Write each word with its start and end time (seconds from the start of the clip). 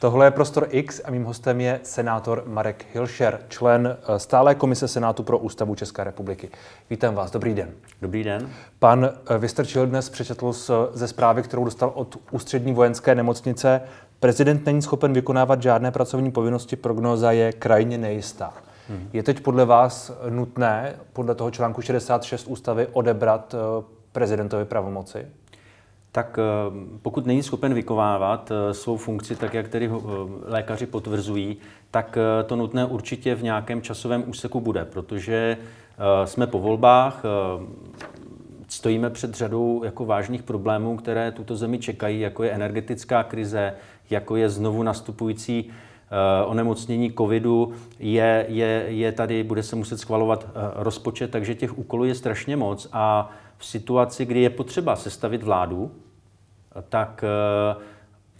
Tohle 0.00 0.26
je 0.26 0.30
Prostor 0.30 0.66
X 0.70 1.00
a 1.04 1.10
mým 1.10 1.24
hostem 1.24 1.60
je 1.60 1.80
senátor 1.82 2.42
Marek 2.46 2.86
Hilšer, 2.92 3.40
člen 3.48 3.96
eh, 4.00 4.18
stále 4.18 4.54
komise 4.54 4.88
Senátu 4.88 5.22
pro 5.22 5.38
ústavu 5.38 5.74
České 5.74 6.04
republiky. 6.04 6.48
Vítám 6.90 7.14
vás, 7.14 7.30
dobrý 7.30 7.54
den. 7.54 7.70
Dobrý 8.02 8.24
den. 8.24 8.50
Pan 8.78 9.04
eh, 9.04 9.38
Vystrčil 9.38 9.86
dnes 9.86 10.08
přečetl 10.08 10.52
ze 10.92 11.08
zprávy, 11.08 11.42
kterou 11.42 11.64
dostal 11.64 11.92
od 11.94 12.18
ústřední 12.30 12.72
vojenské 12.72 13.14
nemocnice. 13.14 13.80
Prezident 14.20 14.66
není 14.66 14.82
schopen 14.82 15.12
vykonávat 15.12 15.62
žádné 15.62 15.90
pracovní 15.90 16.30
povinnosti, 16.30 16.76
prognoza 16.76 17.32
je 17.32 17.52
krajně 17.52 17.98
nejistá. 17.98 18.54
Hmm. 18.88 19.08
Je 19.12 19.22
teď 19.22 19.40
podle 19.40 19.64
vás 19.64 20.12
nutné, 20.30 20.94
podle 21.12 21.34
toho 21.34 21.50
článku 21.50 21.82
66 21.82 22.46
ústavy, 22.46 22.88
odebrat 22.92 23.54
eh, 23.54 23.84
prezidentovi 24.12 24.64
pravomoci? 24.64 25.26
Tak 26.16 26.38
eh, 26.38 26.42
pokud 27.02 27.26
není 27.26 27.42
schopen 27.42 27.74
vykonávat 27.74 28.50
eh, 28.50 28.74
svou 28.74 28.96
funkci 28.96 29.36
tak, 29.36 29.54
jak 29.54 29.68
tedy 29.68 29.86
eh, 29.86 29.98
lékaři 30.44 30.86
potvrzují, 30.86 31.56
tak 31.90 32.18
to 32.46 32.56
nutné 32.56 32.84
určitě 32.84 33.34
v 33.34 33.42
nějakém 33.42 33.82
časovém 33.82 34.24
úseku 34.26 34.60
bude, 34.60 34.84
protože 34.84 35.56
jsme 36.24 36.46
po 36.46 36.58
volbách, 36.58 37.22
stojíme 38.68 39.10
před 39.10 39.34
řadou 39.34 39.84
jako 39.84 40.04
vážných 40.04 40.42
problémů, 40.42 40.96
které 40.96 41.32
tuto 41.32 41.56
zemi 41.56 41.78
čekají, 41.78 42.20
jako 42.20 42.42
je 42.42 42.50
energetická 42.50 43.22
krize, 43.22 43.72
jako 44.10 44.36
je 44.36 44.48
znovu 44.48 44.82
nastupující 44.82 45.70
onemocnění 46.46 47.12
covidu, 47.12 47.72
je, 47.98 48.46
je, 48.48 48.84
je 48.88 49.12
tady, 49.12 49.42
bude 49.42 49.62
se 49.62 49.76
muset 49.76 49.98
schvalovat 49.98 50.48
rozpočet, 50.74 51.30
takže 51.30 51.54
těch 51.54 51.78
úkolů 51.78 52.04
je 52.04 52.14
strašně 52.14 52.56
moc 52.56 52.88
a 52.92 53.30
v 53.58 53.66
situaci, 53.66 54.24
kdy 54.24 54.40
je 54.40 54.50
potřeba 54.50 54.96
sestavit 54.96 55.42
vládu, 55.42 55.90
tak 56.88 57.24
eh, 57.24 57.76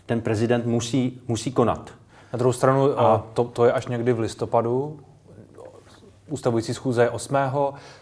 ten 0.07 0.21
prezident 0.21 0.67
musí, 0.67 1.21
musí 1.29 1.53
konat. 1.53 1.91
Na 2.33 2.37
druhou 2.37 2.53
stranu, 2.53 3.01
a 3.01 3.27
to, 3.35 3.45
to 3.45 3.65
je 3.65 3.73
až 3.73 3.87
někdy 3.87 4.13
v 4.13 4.21
listopadu, 4.21 5.01
ustavující 6.29 6.75
schůze 6.75 7.03
je 7.03 7.11
8. 7.11 7.37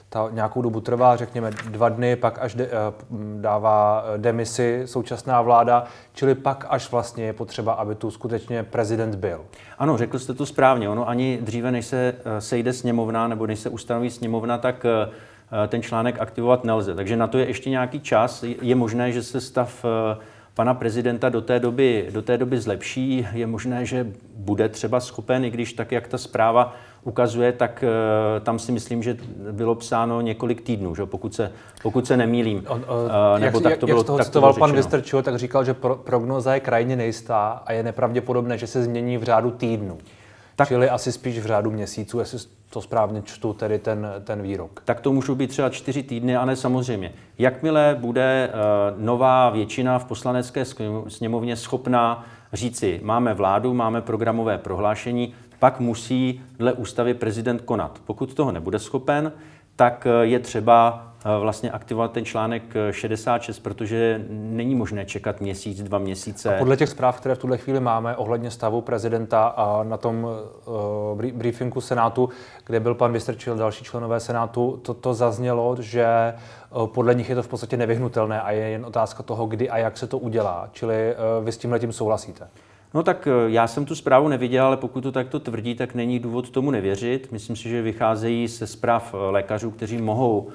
Ta 0.09 0.29
nějakou 0.31 0.63
dobu 0.63 0.81
trvá, 0.81 1.17
řekněme 1.17 1.51
dva 1.71 1.89
dny, 1.89 2.17
pak 2.17 2.39
až 2.39 2.55
de, 2.55 2.65
eh, 2.65 2.71
dává 3.41 4.05
demisi 4.17 4.83
současná 4.85 5.43
vláda, 5.43 5.85
čili 6.13 6.35
pak 6.35 6.67
až 6.69 6.91
vlastně 6.91 7.25
je 7.25 7.33
potřeba, 7.33 7.73
aby 7.73 7.95
tu 7.95 8.11
skutečně 8.11 8.63
prezident 8.63 9.15
byl. 9.15 9.41
Ano, 9.79 9.97
řekl 9.99 10.19
jste 10.19 10.35
to 10.35 10.47
správně. 10.47 10.89
Ono 10.89 11.09
ani 11.09 11.39
dříve, 11.43 11.73
než 11.73 11.87
se 11.87 12.15
eh, 12.25 12.41
sejde 12.41 12.73
sněmovna 12.73 13.29
nebo 13.29 13.47
než 13.47 13.59
se 13.61 13.69
ustanoví 13.71 14.11
sněmovna, 14.11 14.59
tak 14.59 14.87
Eh, 14.87 15.11
ten 15.69 15.83
článek 15.83 16.21
aktivovat 16.21 16.65
nelze. 16.65 16.95
Takže 16.95 17.17
na 17.17 17.27
to 17.27 17.39
je 17.39 17.47
ještě 17.47 17.71
nějaký 17.71 18.01
čas. 18.01 18.45
Je 18.63 18.75
možné, 18.75 19.13
že 19.13 19.23
se 19.23 19.41
stav 19.41 19.85
eh, 19.85 20.17
pana 20.55 20.75
prezidenta 20.75 21.29
do 21.29 21.41
té 21.41 21.61
doby, 21.61 22.09
do 22.11 22.23
té 22.23 22.39
doby 22.39 22.61
zlepší. 22.61 23.27
Je 23.33 23.47
možné, 23.47 23.87
že 23.87 24.07
bude 24.37 24.69
třeba 24.69 25.01
schopen, 25.01 25.45
i 25.45 25.51
když 25.51 25.73
tak, 25.73 25.93
jak 25.93 26.09
ta 26.09 26.19
zpráva 26.19 26.75
ukazuje, 27.05 27.53
tak 27.53 27.85
uh, 27.85 28.45
tam 28.45 28.59
si 28.59 28.73
myslím, 28.73 29.03
že 29.03 29.17
bylo 29.53 29.75
psáno 29.75 30.21
několik 30.21 30.61
týdnů, 30.61 30.95
že? 30.95 31.07
Pokud, 31.07 31.35
se, 31.35 31.53
pokud 31.83 32.07
se 32.07 32.17
nemýlím. 32.17 32.65
On, 32.69 32.85
uh, 33.35 33.41
nebo 33.41 33.59
jak, 33.59 33.63
tak 33.63 33.63
to 33.63 33.69
jak, 33.69 33.85
bylo, 33.85 33.99
jak 33.99 34.07
toho 34.07 34.19
tak 34.19 34.27
citoval 34.27 34.55
pan 34.55 34.73
Vystrčil, 34.73 35.23
tak 35.23 35.39
říkal, 35.39 35.65
že 35.65 35.75
pro, 35.75 35.97
prognoza 35.97 36.55
je 36.55 36.61
krajně 36.61 36.97
nejistá 36.97 37.63
a 37.67 37.73
je 37.73 37.83
nepravděpodobné, 37.83 38.59
že 38.59 38.67
se 38.67 38.83
změní 38.83 39.19
v 39.19 39.23
řádu 39.23 39.51
týdnu. 39.51 39.99
Tak, 40.57 40.69
Čili 40.69 40.91
asi 40.91 41.13
spíš 41.13 41.39
v 41.39 41.47
řádu 41.47 41.71
měsíců, 41.71 42.19
jestli 42.19 42.39
to 42.71 42.83
správně 42.83 43.23
čtu, 43.23 43.53
tedy 43.53 43.79
ten, 43.79 44.07
ten 44.25 44.43
výrok. 44.43 44.83
Tak 44.85 45.01
to 45.01 45.13
můžou 45.13 45.35
být 45.35 45.51
třeba 45.51 45.71
čtyři 45.71 46.03
týdny, 46.03 46.37
a 46.37 46.45
ne 46.45 46.57
samozřejmě. 46.57 47.13
Jakmile 47.39 47.97
bude 48.01 48.51
uh, 48.53 49.05
nová 49.05 49.51
většina 49.51 49.99
v 49.99 50.05
poslanecké 50.05 50.65
sněmovně 51.09 51.57
schopná 51.57 52.25
říci, 52.53 53.01
máme 53.03 53.35
vládu, 53.35 53.75
máme 53.75 54.03
programové 54.03 54.59
prohlášení, 54.59 55.35
pak 55.59 55.81
musí 55.81 56.43
dle 56.59 56.73
ústavy 56.73 57.15
prezident 57.15 57.63
konat. 57.63 58.01
Pokud 58.05 58.35
toho 58.35 58.53
nebude 58.53 58.79
schopen, 58.79 59.33
tak 59.77 60.07
eh, 60.07 60.27
je 60.27 60.39
třeba 60.39 61.09
vlastně 61.41 61.71
aktivovat 61.71 62.13
ten 62.13 62.25
článek 62.25 62.63
66, 62.91 63.59
protože 63.59 64.25
není 64.29 64.75
možné 64.75 65.05
čekat 65.05 65.41
měsíc, 65.41 65.83
dva 65.83 65.99
měsíce. 65.99 66.55
A 66.55 66.59
podle 66.59 66.77
těch 66.77 66.89
zpráv, 66.89 67.21
které 67.21 67.35
v 67.35 67.39
tuhle 67.39 67.59
chvíli 67.59 67.81
máme 67.81 68.17
ohledně 68.17 68.51
stavu 68.51 68.81
prezidenta 68.81 69.47
a 69.47 69.83
na 69.83 69.97
tom 69.97 70.27
uh, 71.15 71.33
briefingu 71.33 71.81
Senátu, 71.81 72.29
kde 72.67 72.81
byl 72.81 72.95
pan 72.95 73.13
Vystrčil, 73.13 73.57
další 73.57 73.85
členové 73.85 74.21
Senátu, 74.21 74.81
to, 74.83 74.95
to 74.95 75.15
zaznělo, 75.15 75.77
že 75.81 76.35
uh, 76.71 76.87
podle 76.87 77.15
nich 77.15 77.29
je 77.29 77.35
to 77.35 77.43
v 77.43 77.49
podstatě 77.49 77.77
nevyhnutelné 77.77 78.41
a 78.41 78.51
je 78.51 78.69
jen 78.69 78.87
otázka 78.87 79.23
toho, 79.23 79.47
kdy 79.47 79.71
a 79.71 79.79
jak 79.79 79.99
se 79.99 80.07
to 80.07 80.19
udělá. 80.19 80.69
Čili 80.73 81.15
uh, 81.39 81.45
vy 81.45 81.53
s 81.53 81.59
tímhle 81.59 81.79
tím 81.81 81.93
souhlasíte? 81.93 82.49
No 82.95 83.03
tak 83.03 83.27
eh, 83.27 83.51
já 83.51 83.67
jsem 83.67 83.85
tu 83.85 83.95
zprávu 83.95 84.29
neviděl, 84.29 84.65
ale 84.65 84.77
pokud 84.77 85.01
to 85.01 85.13
takto 85.13 85.41
tvrdí, 85.41 85.75
tak 85.75 85.95
není 85.95 86.19
důvod 86.19 86.51
tomu 86.51 86.71
nevěřit. 86.71 87.33
Myslím 87.33 87.57
si, 87.57 87.69
že 87.69 87.83
vycházejí 87.83 88.49
se 88.49 88.67
zpráv 88.67 89.15
eh, 89.15 89.17
lékařů, 89.17 89.71
kteří 89.71 90.03
mohou 90.03 90.49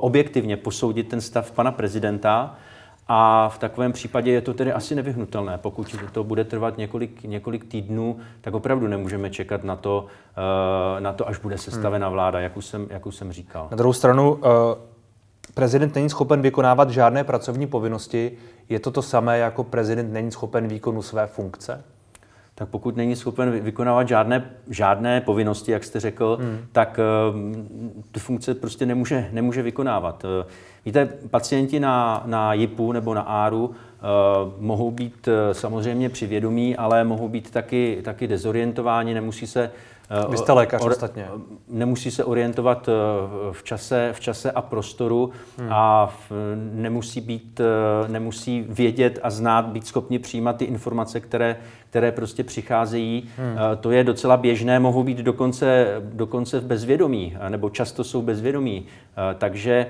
objektivně 0.00 0.56
posoudit 0.56 1.08
ten 1.08 1.20
stav 1.20 1.50
pana 1.50 1.72
prezidenta. 1.72 2.54
A 3.08 3.48
v 3.48 3.58
takovém 3.58 3.92
případě 3.92 4.32
je 4.32 4.40
to 4.40 4.54
tedy 4.54 4.72
asi 4.72 4.94
nevyhnutelné. 4.94 5.58
Pokud 5.58 5.96
to 6.12 6.24
bude 6.24 6.44
trvat 6.44 6.78
několik, 6.78 7.22
několik 7.22 7.64
týdnů, 7.64 8.16
tak 8.40 8.54
opravdu 8.54 8.86
nemůžeme 8.86 9.30
čekat 9.30 9.64
na 9.64 9.76
to, 9.76 10.06
eh, 10.96 11.00
na 11.00 11.12
to 11.12 11.28
až 11.28 11.38
bude 11.38 11.58
sestavena 11.58 12.06
hmm. 12.06 12.14
vláda, 12.14 12.40
jak 12.40 12.56
už 12.56 12.66
jsem, 12.66 12.86
jak 12.90 13.06
už 13.06 13.16
jsem 13.16 13.32
říkal. 13.32 13.68
Na 13.70 13.76
druhou 13.76 13.92
stranu, 13.92 14.40
prezident 15.54 15.94
není 15.94 16.10
schopen 16.10 16.42
vykonávat 16.42 16.90
žádné 16.90 17.24
pracovní 17.24 17.66
povinnosti, 17.66 18.32
je 18.68 18.80
to 18.80 18.90
to 18.90 19.02
samé, 19.02 19.38
jako 19.38 19.64
prezident 19.64 20.12
není 20.12 20.32
schopen 20.32 20.68
výkonu 20.68 21.02
své 21.02 21.26
funkce? 21.26 21.84
Tak 22.58 22.68
pokud 22.68 22.96
není 22.96 23.16
schopen 23.16 23.50
vykonávat 23.50 24.08
žádné, 24.08 24.50
žádné 24.70 25.20
povinnosti, 25.20 25.72
jak 25.72 25.84
jste 25.84 26.00
řekl, 26.00 26.38
hmm. 26.40 26.58
tak 26.72 27.00
uh, 27.32 27.36
tu 28.12 28.20
funkce 28.20 28.54
prostě 28.54 28.86
nemůže, 28.86 29.28
nemůže 29.32 29.62
vykonávat. 29.62 30.24
Uh, 30.24 30.50
víte, 30.84 31.08
pacienti 31.30 31.80
na, 31.80 32.22
na 32.26 32.52
JIPu 32.54 32.92
nebo 32.92 33.14
na 33.14 33.22
ARu 33.22 33.64
uh, 33.64 33.74
mohou 34.58 34.90
být 34.90 35.28
uh, 35.28 35.34
samozřejmě 35.52 36.08
přivědomí, 36.08 36.76
ale 36.76 37.04
mohou 37.04 37.28
být 37.28 37.50
taky, 37.50 38.00
taky 38.04 38.26
dezorientováni, 38.26 39.14
nemusí 39.14 39.46
se 39.46 39.70
Eh, 39.70 39.70
Vy 40.28 40.36
jste 40.36 40.52
lékař 40.52 40.82
or, 40.82 40.90
ostatně. 40.90 41.28
Nemusí 41.68 42.10
se 42.10 42.24
orientovat 42.24 42.88
eh, 42.88 42.92
v 43.52 43.62
čase, 43.62 44.10
v 44.12 44.20
čase 44.20 44.50
a 44.50 44.62
prostoru 44.62 45.30
hmm. 45.58 45.68
a 45.72 46.06
v, 46.06 46.32
nemusí, 46.72 47.20
být, 47.20 47.60
eh, 47.60 48.08
nemusí 48.08 48.64
vědět 48.68 49.18
a 49.22 49.30
znát, 49.30 49.66
být 49.66 49.86
schopni 49.86 50.18
přijímat 50.18 50.56
ty 50.56 50.64
informace, 50.64 51.20
které, 51.20 51.56
které 51.90 52.12
prostě 52.12 52.44
přicházejí. 52.44 53.28
Hmm. 53.36 53.56
To 53.80 53.90
je 53.90 54.04
docela 54.04 54.36
běžné, 54.36 54.80
mohou 54.80 55.02
být 55.02 55.18
dokonce, 55.18 55.86
dokonce 56.00 56.60
v 56.60 56.64
bezvědomí, 56.64 57.36
nebo 57.48 57.70
často 57.70 58.04
jsou 58.04 58.22
bezvědomí. 58.22 58.86
Takže 59.38 59.86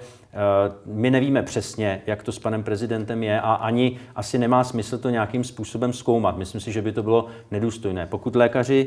my 0.86 1.10
nevíme 1.10 1.42
přesně, 1.42 2.02
jak 2.06 2.22
to 2.22 2.32
s 2.32 2.38
panem 2.38 2.62
prezidentem 2.62 3.22
je 3.22 3.40
a 3.40 3.54
ani 3.54 3.98
asi 4.16 4.38
nemá 4.38 4.64
smysl 4.64 4.98
to 4.98 5.10
nějakým 5.10 5.44
způsobem 5.44 5.92
zkoumat. 5.92 6.36
Myslím 6.36 6.60
si, 6.60 6.72
že 6.72 6.82
by 6.82 6.92
to 6.92 7.02
bylo 7.02 7.26
nedůstojné. 7.50 8.06
Pokud 8.06 8.36
lékaři 8.36 8.86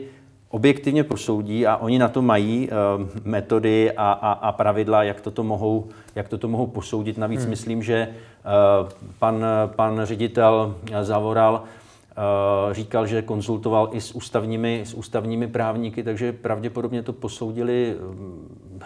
objektivně 0.49 1.03
posoudí 1.03 1.67
a 1.67 1.77
oni 1.77 1.99
na 1.99 2.07
to 2.07 2.21
mají 2.21 2.69
uh, 2.69 2.75
metody 3.23 3.91
a, 3.91 4.11
a, 4.11 4.31
a 4.31 4.51
pravidla, 4.51 5.03
jak 5.03 5.21
toto 5.21 5.43
mohou, 5.43 5.87
jak 6.15 6.27
toto 6.27 6.47
mohou 6.47 6.67
posoudit. 6.67 7.17
Navíc 7.17 7.41
hmm. 7.41 7.49
myslím, 7.49 7.83
že 7.83 8.07
uh, 8.09 8.89
pan, 9.19 9.45
pan 9.65 9.99
ředitel 10.03 10.75
Zavoral 11.01 11.53
uh, 11.53 12.73
říkal, 12.73 13.07
že 13.07 13.21
konzultoval 13.21 13.89
i 13.91 14.01
s 14.01 14.11
ústavními, 14.11 14.81
s 14.85 14.93
ústavními 14.93 15.47
právníky, 15.47 16.03
takže 16.03 16.33
pravděpodobně 16.33 17.03
to 17.03 17.13
posoudili, 17.13 17.95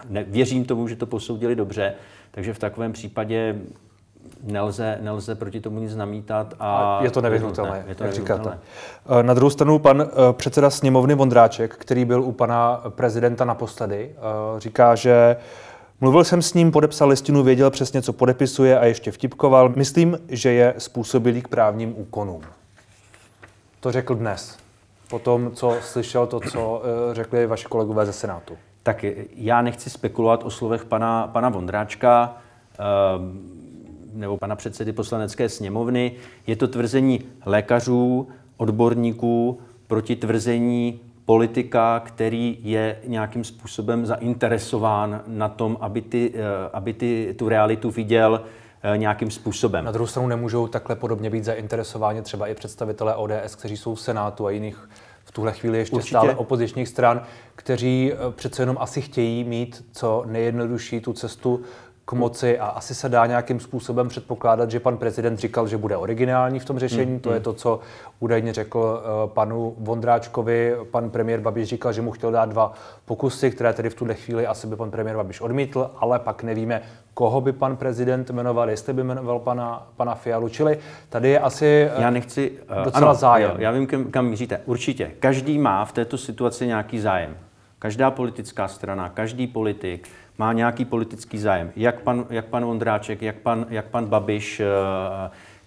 ne, 0.09 0.23
věřím 0.23 0.65
tomu, 0.65 0.87
že 0.87 0.95
to 0.95 1.05
posoudili 1.05 1.55
dobře, 1.55 1.93
takže 2.31 2.53
v 2.53 2.59
takovém 2.59 2.91
případě 2.91 3.61
nelze, 4.43 4.97
nelze 5.01 5.35
proti 5.35 5.61
tomu 5.61 5.79
nic 5.79 5.95
namítat. 5.95 6.53
A, 6.59 6.99
je 7.03 7.11
to 7.11 7.21
nevyhnutelné, 7.21 7.83
je 7.87 7.95
to 7.95 8.03
jak 8.03 8.13
říkáte. 8.13 8.59
Eh, 9.19 9.23
na 9.23 9.33
druhou 9.33 9.49
stranu 9.49 9.79
pan 9.79 10.01
eh, 10.01 10.33
předseda 10.33 10.69
sněmovny 10.69 11.15
Vondráček, 11.15 11.75
který 11.75 12.05
byl 12.05 12.23
u 12.23 12.31
pana 12.31 12.81
prezidenta 12.89 13.45
naposledy, 13.45 14.11
eh, 14.15 14.59
říká, 14.59 14.95
že 14.95 15.35
Mluvil 16.01 16.23
jsem 16.23 16.41
s 16.41 16.53
ním, 16.53 16.71
podepsal 16.71 17.09
listinu, 17.09 17.43
věděl 17.43 17.71
přesně, 17.71 18.01
co 18.01 18.13
podepisuje 18.13 18.79
a 18.79 18.85
ještě 18.85 19.11
vtipkoval. 19.11 19.73
Myslím, 19.75 20.19
že 20.27 20.51
je 20.51 20.73
způsobilý 20.77 21.41
k 21.41 21.47
právním 21.47 21.93
úkonům. 21.97 22.41
To 23.79 23.91
řekl 23.91 24.15
dnes, 24.15 24.57
po 25.09 25.19
tom, 25.19 25.51
co 25.51 25.75
slyšel 25.81 26.27
to, 26.27 26.39
co 26.39 26.81
řekli 27.11 27.47
vaši 27.47 27.65
kolegové 27.65 28.05
ze 28.05 28.13
Senátu. 28.13 28.57
Tak 28.83 29.05
já 29.35 29.61
nechci 29.61 29.89
spekulovat 29.89 30.43
o 30.43 30.49
slovech 30.49 30.85
pana, 30.85 31.27
pana 31.27 31.49
Vondráčka 31.49 32.37
nebo 34.13 34.37
pana 34.37 34.55
předsedy 34.55 34.91
poslanecké 34.93 35.49
sněmovny. 35.49 36.11
Je 36.47 36.55
to 36.55 36.67
tvrzení 36.67 37.21
lékařů, 37.45 38.27
odborníků 38.57 39.59
proti 39.87 40.15
tvrzení 40.15 40.99
politika, 41.25 41.99
který 41.99 42.57
je 42.61 42.99
nějakým 43.07 43.43
způsobem 43.43 44.05
zainteresován 44.05 45.21
na 45.27 45.49
tom, 45.49 45.77
aby, 45.81 46.01
ty, 46.01 46.33
eh, 46.35 46.41
aby 46.73 46.93
ty, 46.93 47.35
tu 47.37 47.49
realitu 47.49 47.91
viděl 47.91 48.41
nějakým 48.97 49.31
způsobem. 49.31 49.85
Na 49.85 49.91
druhou 49.91 50.07
stranu 50.07 50.27
nemůžou 50.27 50.67
takhle 50.67 50.95
podobně 50.95 51.29
být 51.29 51.43
zainteresováni 51.43 52.21
třeba 52.21 52.47
i 52.47 52.55
představitelé 52.55 53.15
ODS, 53.15 53.55
kteří 53.55 53.77
jsou 53.77 53.95
v 53.95 54.01
Senátu 54.01 54.45
a 54.45 54.51
jiných 54.51 54.89
v 55.23 55.31
tuhle 55.31 55.51
chvíli 55.53 55.77
ještě 55.77 55.95
Určitě. 55.95 56.09
stále 56.09 56.35
opozičních 56.35 56.87
stran, 56.87 57.21
kteří 57.55 58.13
přece 58.31 58.61
jenom 58.61 58.77
asi 58.79 59.01
chtějí 59.01 59.43
mít 59.43 59.85
co 59.91 60.23
nejjednodušší 60.27 60.99
tu 60.99 61.13
cestu 61.13 61.61
k 62.05 62.13
moci 62.13 62.59
a 62.59 62.65
asi 62.65 62.95
se 62.95 63.09
dá 63.09 63.25
nějakým 63.25 63.59
způsobem 63.59 64.09
předpokládat, 64.09 64.71
že 64.71 64.79
pan 64.79 64.97
prezident 64.97 65.39
říkal, 65.39 65.67
že 65.67 65.77
bude 65.77 65.97
originální 65.97 66.59
v 66.59 66.65
tom 66.65 66.79
řešení. 66.79 67.11
Mm, 67.11 67.19
to 67.19 67.31
je 67.31 67.39
mm. 67.39 67.43
to, 67.43 67.53
co 67.53 67.79
údajně 68.19 68.53
řekl 68.53 68.77
uh, 68.77 69.29
panu 69.33 69.75
Vondráčkovi. 69.77 70.75
Pan 70.91 71.09
premiér 71.09 71.39
Babiš 71.39 71.69
říkal, 71.69 71.93
že 71.93 72.01
mu 72.01 72.11
chtěl 72.11 72.31
dát 72.31 72.49
dva 72.49 72.73
pokusy, 73.05 73.51
které 73.51 73.73
tedy 73.73 73.89
v 73.89 73.95
tuhle 73.95 74.13
chvíli 74.13 74.47
asi 74.47 74.67
by 74.67 74.75
pan 74.75 74.91
premiér 74.91 75.17
Babiš 75.17 75.41
odmítl, 75.41 75.91
ale 75.97 76.19
pak 76.19 76.43
nevíme, 76.43 76.81
koho 77.13 77.41
by 77.41 77.51
pan 77.51 77.77
prezident 77.77 78.29
jmenoval, 78.29 78.69
jestli 78.69 78.93
by 78.93 79.03
jmenoval 79.03 79.39
pana, 79.39 79.87
pana 79.95 80.15
Fialu. 80.15 80.49
Čili 80.49 80.77
tady 81.09 81.29
je 81.29 81.39
asi 81.39 81.89
já 81.97 82.09
nechci, 82.09 82.51
uh, 82.51 82.83
docela 82.83 83.07
ano, 83.07 83.15
zájem. 83.15 83.51
Jo, 83.51 83.57
já 83.59 83.71
vím, 83.71 83.87
kam, 83.87 84.03
kam 84.03 84.25
míříte. 84.25 84.61
Určitě. 84.65 85.11
Každý 85.19 85.59
má 85.59 85.85
v 85.85 85.91
této 85.91 86.17
situaci 86.17 86.67
nějaký 86.67 86.99
zájem. 86.99 87.35
Každá 87.83 88.11
politická 88.11 88.67
strana, 88.67 89.09
každý 89.09 89.47
politik, 89.47 90.09
má 90.37 90.53
nějaký 90.53 90.85
politický 90.85 91.37
zájem. 91.37 91.71
Jak 91.75 92.01
pan, 92.01 92.25
jak 92.29 92.45
pan 92.45 92.65
Vondráček, 92.65 93.21
jak 93.21 93.35
pan, 93.35 93.65
jak 93.69 93.85
pan 93.85 94.05
Babiš, 94.05 94.59
eh, 94.59 94.65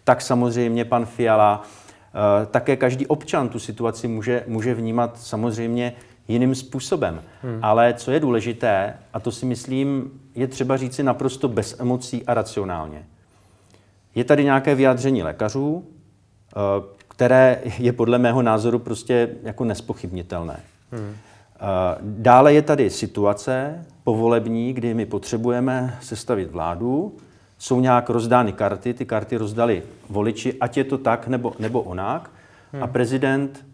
tak 0.04 0.22
samozřejmě 0.22 0.84
pan 0.84 1.06
Fiala. 1.06 1.62
Eh, 1.62 2.46
také 2.46 2.76
každý 2.76 3.06
občan 3.06 3.48
tu 3.48 3.58
situaci 3.58 4.08
může, 4.08 4.44
může 4.46 4.74
vnímat 4.74 5.18
samozřejmě 5.20 5.92
jiným 6.28 6.54
způsobem. 6.54 7.22
Hmm. 7.42 7.58
Ale 7.62 7.94
co 7.94 8.10
je 8.10 8.20
důležité, 8.20 8.94
a 9.12 9.20
to 9.20 9.32
si 9.32 9.46
myslím, 9.46 10.10
je 10.34 10.46
třeba 10.46 10.76
říci 10.76 11.02
naprosto 11.02 11.48
bez 11.48 11.80
emocí 11.80 12.26
a 12.26 12.34
racionálně. 12.34 13.04
Je 14.14 14.24
tady 14.24 14.44
nějaké 14.44 14.74
vyjádření 14.74 15.22
lékařů, 15.22 15.84
eh, 15.84 16.58
které 17.08 17.60
je 17.78 17.92
podle 17.92 18.18
mého 18.18 18.42
názoru 18.42 18.78
prostě 18.78 19.28
jako 19.42 19.64
nespochybnitelné. 19.64 20.60
Hmm. 20.92 21.16
Dále 22.00 22.54
je 22.54 22.62
tady 22.62 22.90
situace 22.90 23.84
povolební, 24.04 24.72
kdy 24.72 24.94
my 24.94 25.06
potřebujeme 25.06 25.98
sestavit 26.00 26.50
vládu, 26.50 27.16
jsou 27.58 27.80
nějak 27.80 28.10
rozdány 28.10 28.52
karty, 28.52 28.94
ty 28.94 29.04
karty 29.04 29.36
rozdali 29.36 29.82
voliči, 30.10 30.54
ať 30.60 30.76
je 30.76 30.84
to 30.84 30.98
tak 30.98 31.28
nebo, 31.28 31.52
nebo 31.58 31.82
onak, 31.82 32.30
hmm. 32.72 32.82
a 32.82 32.86
prezident 32.86 33.66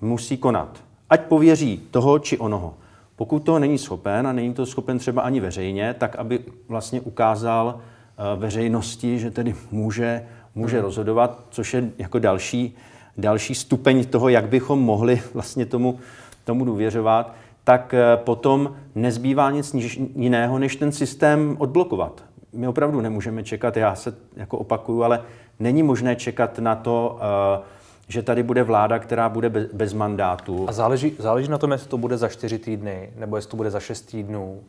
musí 0.00 0.36
konat. 0.36 0.80
Ať 1.10 1.20
pověří 1.20 1.82
toho 1.90 2.18
či 2.18 2.38
onoho. 2.38 2.74
Pokud 3.16 3.38
to 3.38 3.58
není 3.58 3.78
schopen 3.78 4.26
a 4.26 4.32
není 4.32 4.54
to 4.54 4.66
schopen 4.66 4.98
třeba 4.98 5.22
ani 5.22 5.40
veřejně, 5.40 5.94
tak 5.98 6.16
aby 6.16 6.40
vlastně 6.68 7.00
ukázal 7.00 7.66
uh, 7.66 8.40
veřejnosti, 8.40 9.18
že 9.18 9.30
tedy 9.30 9.54
může, 9.70 10.26
může 10.54 10.76
hmm. 10.76 10.84
rozhodovat, 10.84 11.40
což 11.50 11.74
je 11.74 11.90
jako 11.98 12.18
další, 12.18 12.76
další 13.18 13.54
stupeň 13.54 14.04
toho, 14.04 14.28
jak 14.28 14.48
bychom 14.48 14.82
mohli 14.82 15.22
vlastně 15.34 15.66
tomu 15.66 15.98
tomu 16.46 16.64
důvěřovat, 16.64 17.34
tak 17.64 17.94
eh, 17.94 18.16
potom 18.16 18.76
nezbývá 18.94 19.50
nic 19.50 19.74
jiného, 20.14 20.58
než 20.58 20.76
ten 20.76 20.92
systém 20.92 21.56
odblokovat. 21.58 22.24
My 22.52 22.68
opravdu 22.68 23.00
nemůžeme 23.00 23.42
čekat, 23.44 23.76
já 23.76 23.94
se 23.94 24.14
jako 24.36 24.58
opakuju, 24.58 25.02
ale 25.02 25.22
není 25.58 25.82
možné 25.82 26.16
čekat 26.16 26.58
na 26.58 26.74
to, 26.76 27.18
eh, 27.20 27.62
že 28.08 28.22
tady 28.22 28.42
bude 28.42 28.62
vláda, 28.62 28.98
která 28.98 29.28
bude 29.28 29.48
bez 29.72 29.92
mandátu. 29.92 30.66
A 30.68 30.72
záleží, 30.72 31.16
záleží 31.18 31.50
na 31.50 31.58
tom, 31.58 31.72
jestli 31.72 31.88
to 31.88 31.98
bude 31.98 32.16
za 32.16 32.28
čtyři 32.28 32.58
týdny, 32.58 33.10
nebo 33.16 33.36
jestli 33.36 33.50
to 33.50 33.56
bude 33.56 33.70
za 33.70 33.80
šest 33.80 34.02
týdnů. 34.02 34.60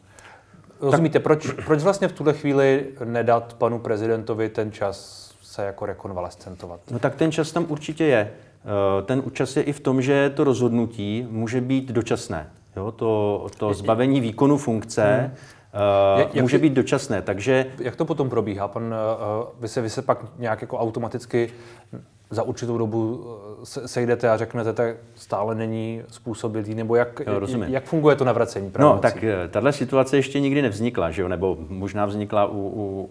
Rozumíte, 0.81 1.19
proč, 1.19 1.51
proč 1.65 1.83
vlastně 1.83 2.07
v 2.07 2.11
tuhle 2.11 2.33
chvíli 2.33 2.85
nedat 3.03 3.53
panu 3.53 3.79
prezidentovi 3.79 4.49
ten 4.49 4.71
čas 4.71 5.27
se 5.41 5.65
jako 5.65 5.85
rekonvalescentovat? 5.85 6.79
No 6.91 6.99
tak 6.99 7.15
ten 7.15 7.31
čas 7.31 7.51
tam 7.51 7.65
určitě 7.69 8.05
je. 8.05 8.31
Eh, 8.67 9.01
ten 9.01 9.21
účast 9.25 9.57
je 9.57 9.63
i 9.63 9.73
v 9.73 9.79
tom, 9.79 10.01
že 10.01 10.31
to 10.35 10.43
rozhodnutí 10.43 11.27
může 11.29 11.61
být 11.61 11.91
dočasné. 11.91 12.49
Jo, 12.75 12.91
to, 12.91 13.47
to 13.57 13.73
zbavení 13.73 14.21
výkonu 14.21 14.57
funkce 14.57 15.17
hmm. 15.21 15.35
Uh, 16.13 16.19
jak, 16.19 16.35
může 16.35 16.57
být 16.57 16.73
dočasné, 16.73 17.21
takže... 17.21 17.65
Jak 17.79 17.95
to 17.95 18.05
potom 18.05 18.29
probíhá? 18.29 18.67
Pan, 18.67 18.83
uh, 18.83 18.91
vy, 19.59 19.67
se, 19.67 19.81
vy 19.81 19.89
se 19.89 20.01
pak 20.01 20.25
nějak 20.39 20.61
jako 20.61 20.77
automaticky 20.77 21.49
za 22.29 22.43
určitou 22.43 22.77
dobu 22.77 23.25
se, 23.63 23.87
sejdete 23.87 24.29
a 24.29 24.37
řeknete, 24.37 24.83
že 24.83 24.97
stále 25.15 25.55
není 25.55 26.01
způsobilý, 26.09 26.75
nebo 26.75 26.95
jak, 26.95 27.21
jo, 27.27 27.63
jak 27.67 27.83
funguje 27.83 28.15
to 28.15 28.23
navracení 28.23 28.71
pravomocí? 28.71 28.95
No, 29.03 29.11
tak 29.11 29.23
tahle 29.51 29.73
situace 29.73 30.17
ještě 30.17 30.39
nikdy 30.39 30.61
nevznikla, 30.61 31.11
že 31.11 31.21
jo? 31.21 31.27
nebo 31.27 31.57
možná 31.69 32.05
vznikla 32.05 32.45
u, 32.45 32.57
u, 32.57 33.09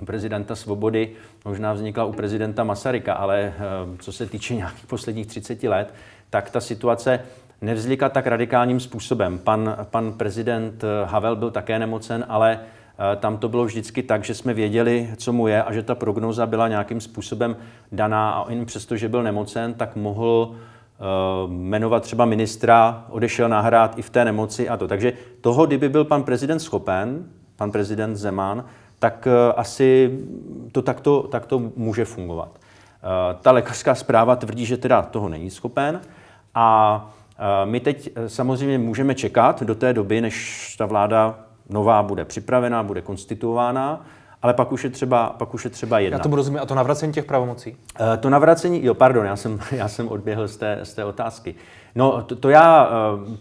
u 0.00 0.04
prezidenta 0.04 0.56
Svobody, 0.56 1.10
možná 1.44 1.72
vznikla 1.72 2.04
u 2.04 2.12
prezidenta 2.12 2.64
Masaryka, 2.64 3.14
ale 3.14 3.52
co 3.98 4.12
se 4.12 4.26
týče 4.26 4.54
nějakých 4.54 4.86
posledních 4.86 5.26
30 5.26 5.62
let, 5.62 5.94
tak 6.30 6.50
ta 6.50 6.60
situace 6.60 7.20
nevzniká 7.60 8.08
tak 8.08 8.26
radikálním 8.26 8.80
způsobem. 8.80 9.38
Pan, 9.38 9.76
pan 9.90 10.12
prezident 10.12 10.84
Havel 11.04 11.36
byl 11.36 11.50
také 11.50 11.78
nemocen, 11.78 12.24
ale 12.28 12.60
Eh, 12.60 12.75
tam 13.16 13.38
to 13.38 13.48
bylo 13.48 13.64
vždycky 13.64 14.02
tak, 14.02 14.24
že 14.24 14.34
jsme 14.34 14.54
věděli, 14.54 15.10
co 15.16 15.32
mu 15.32 15.46
je 15.46 15.62
a 15.62 15.72
že 15.72 15.82
ta 15.82 15.94
prognoza 15.94 16.46
byla 16.46 16.68
nějakým 16.68 17.00
způsobem 17.00 17.56
daná 17.92 18.30
a 18.30 18.42
on 18.42 18.66
přesto, 18.66 18.96
že 18.96 19.08
byl 19.08 19.22
nemocen, 19.22 19.74
tak 19.74 19.96
mohl 19.96 20.50
eh, 20.54 21.02
jmenovat 21.48 22.02
třeba 22.02 22.24
ministra, 22.24 23.04
odešel 23.08 23.48
na 23.48 23.60
hrad 23.60 23.98
i 23.98 24.02
v 24.02 24.10
té 24.10 24.24
nemoci 24.24 24.68
a 24.68 24.76
to. 24.76 24.88
Takže 24.88 25.12
toho, 25.40 25.66
kdyby 25.66 25.88
byl 25.88 26.04
pan 26.04 26.22
prezident 26.22 26.58
schopen, 26.58 27.24
pan 27.56 27.72
prezident 27.72 28.16
Zeman, 28.16 28.64
tak 28.98 29.28
eh, 29.30 29.52
asi 29.52 30.18
to 30.72 30.82
takto, 30.82 31.22
takto 31.22 31.62
může 31.76 32.04
fungovat. 32.04 32.58
Ta 33.40 33.50
lékařská 33.50 33.94
zpráva 33.94 34.36
tvrdí, 34.36 34.66
že 34.66 34.76
teda 34.76 35.02
toho 35.02 35.28
není 35.28 35.50
schopen 35.50 36.00
a 36.54 37.10
my 37.64 37.80
teď 37.80 38.10
samozřejmě 38.26 38.78
můžeme 38.78 39.14
čekat 39.14 39.62
do 39.62 39.74
té 39.74 39.92
doby, 39.92 40.20
než 40.20 40.74
ta 40.78 40.86
vláda 40.86 41.45
nová 41.68 42.02
bude 42.02 42.24
připravená, 42.24 42.82
bude 42.82 43.02
konstituována, 43.02 44.06
ale 44.42 44.54
pak 44.54 44.72
už 44.72 44.84
je 44.84 44.90
třeba, 44.90 45.34
pak 45.38 45.54
už 45.54 45.64
je 45.64 45.70
třeba 45.70 45.98
jedna. 45.98 46.16
Já 46.16 46.22
tomu 46.22 46.36
rozumím. 46.36 46.60
A 46.62 46.66
to 46.66 46.74
navracení 46.74 47.12
těch 47.12 47.24
pravomocí? 47.24 47.76
Uh, 48.00 48.06
to 48.20 48.30
navracení, 48.30 48.84
jo, 48.84 48.94
pardon, 48.94 49.26
já 49.26 49.36
jsem, 49.36 49.60
já 49.72 49.88
jsem 49.88 50.08
odběhl 50.08 50.48
z 50.48 50.56
té, 50.56 50.80
z 50.82 50.94
té 50.94 51.04
otázky. 51.04 51.54
No, 51.94 52.22
to, 52.22 52.36
to 52.36 52.48
já, 52.48 52.90
uh, 53.14 53.34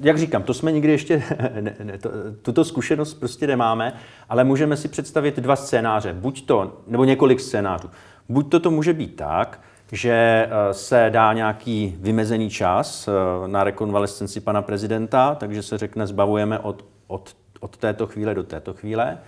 jak 0.00 0.18
říkám, 0.18 0.42
to 0.42 0.54
jsme 0.54 0.72
nikdy 0.72 0.92
ještě, 0.92 1.22
ne, 1.60 1.74
ne, 1.82 1.98
to, 1.98 2.10
tuto 2.42 2.64
zkušenost 2.64 3.14
prostě 3.14 3.46
nemáme, 3.46 3.92
ale 4.28 4.44
můžeme 4.44 4.76
si 4.76 4.88
představit 4.88 5.36
dva 5.36 5.56
scénáře. 5.56 6.12
Buď 6.12 6.46
to, 6.46 6.72
nebo 6.86 7.04
několik 7.04 7.40
scénářů. 7.40 7.90
Buď 8.28 8.50
to 8.50 8.60
to 8.60 8.70
může 8.70 8.92
být 8.92 9.16
tak, 9.16 9.60
že 9.92 10.46
uh, 10.46 10.72
se 10.72 11.10
dá 11.12 11.32
nějaký 11.32 11.96
vymezený 12.00 12.50
čas 12.50 13.08
na 13.46 13.64
rekonvalescenci 13.64 14.40
pana 14.40 14.62
prezidenta, 14.62 15.34
takže 15.34 15.62
se 15.62 15.78
řekne, 15.78 16.06
zbavujeme 16.06 16.58
od, 16.58 16.84
od 17.06 17.36
od 17.60 17.76
této 17.76 18.06
chvíle 18.06 18.34
do 18.34 18.42
této 18.42 18.74
chvíle. 18.74 19.18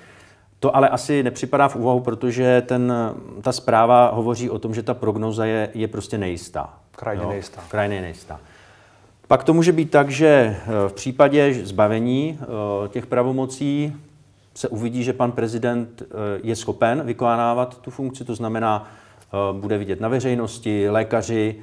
To 0.61 0.77
ale 0.77 0.89
asi 0.89 1.23
nepřipadá 1.23 1.69
v 1.69 1.77
úvahu, 1.77 2.01
protože 2.01 2.63
ten, 2.67 2.93
ta 3.43 3.53
zpráva 3.53 4.11
hovoří 4.11 4.51
o 4.51 4.59
tom, 4.59 4.75
že 4.75 4.83
ta 4.83 4.95
prognoza 4.95 5.45
je, 5.45 5.71
je 5.75 5.89
prostě 5.89 6.19
nejistá. 6.19 6.75
Krajně 6.91 7.23
jo? 7.23 7.29
nejistá. 7.29 7.63
Krajně 7.69 8.01
nejistá. 8.01 8.41
Pak 9.29 9.45
to 9.45 9.55
může 9.55 9.73
být 9.73 9.91
tak, 9.91 10.11
že 10.11 10.27
eh, 10.27 10.89
v 10.89 10.93
případě 10.93 11.55
zbavení 11.55 12.39
eh, 12.41 12.89
těch 12.89 13.07
pravomocí 13.07 13.97
se 14.55 14.69
uvidí, 14.69 15.05
že 15.05 15.13
pan 15.13 15.33
prezident 15.33 16.03
eh, 16.03 16.07
je 16.43 16.57
schopen 16.57 17.03
vykonávat 17.05 17.79
tu 17.79 17.91
funkci, 17.91 18.25
to 18.25 18.35
znamená, 18.35 18.89
bude 19.53 19.79
vidět 19.79 20.01
na 20.01 20.09
veřejnosti, 20.09 20.91
lékaři 20.91 21.57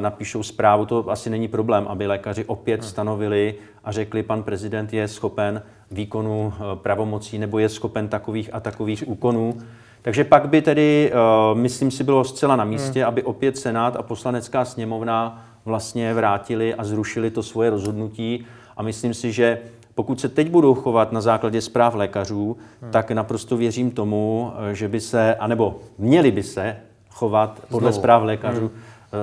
napíšou 0.00 0.42
zprávu, 0.42 0.86
to 0.86 1.10
asi 1.10 1.30
není 1.30 1.48
problém, 1.48 1.86
aby 1.88 2.06
lékaři 2.06 2.44
opět 2.44 2.84
stanovili 2.84 3.54
a 3.84 3.92
řekli, 3.92 4.22
pan 4.22 4.42
prezident 4.42 4.92
je 4.92 5.08
schopen 5.08 5.62
výkonu 5.90 6.52
eh, 6.56 6.76
pravomocí 6.76 7.38
nebo 7.38 7.58
je 7.58 7.68
schopen 7.68 8.08
takových 8.08 8.50
a 8.52 8.60
takových 8.60 9.08
úkonů. 9.08 9.54
Takže 10.02 10.24
pak 10.24 10.48
by 10.48 10.62
tedy, 10.62 11.12
eh, 11.12 11.18
myslím 11.54 11.90
si, 11.90 12.04
bylo 12.04 12.24
zcela 12.24 12.56
na 12.56 12.64
místě, 12.64 13.00
hmm. 13.00 13.08
aby 13.08 13.22
opět 13.22 13.58
Senát 13.58 13.96
a 13.96 14.02
poslanecká 14.02 14.64
sněmovna 14.64 15.46
vlastně 15.64 16.14
vrátili 16.14 16.74
a 16.74 16.84
zrušili 16.84 17.30
to 17.30 17.42
svoje 17.42 17.70
rozhodnutí. 17.70 18.46
A 18.76 18.82
myslím 18.82 19.14
si, 19.14 19.32
že 19.32 19.58
pokud 19.94 20.20
se 20.20 20.28
teď 20.28 20.50
budou 20.50 20.74
chovat 20.74 21.12
na 21.12 21.20
základě 21.20 21.60
zpráv 21.60 21.94
lékařů, 21.94 22.56
hmm. 22.82 22.90
tak 22.90 23.10
naprosto 23.10 23.56
věřím 23.56 23.90
tomu, 23.90 24.52
eh, 24.70 24.74
že 24.74 24.88
by 24.88 25.00
se, 25.00 25.34
anebo 25.34 25.78
měli 25.98 26.30
by 26.30 26.42
se 26.42 26.76
chovat 27.10 27.60
podle 27.70 27.92
znovu. 27.92 28.02
zpráv 28.02 28.22
lékařů 28.22 28.60
hmm. 28.60 28.70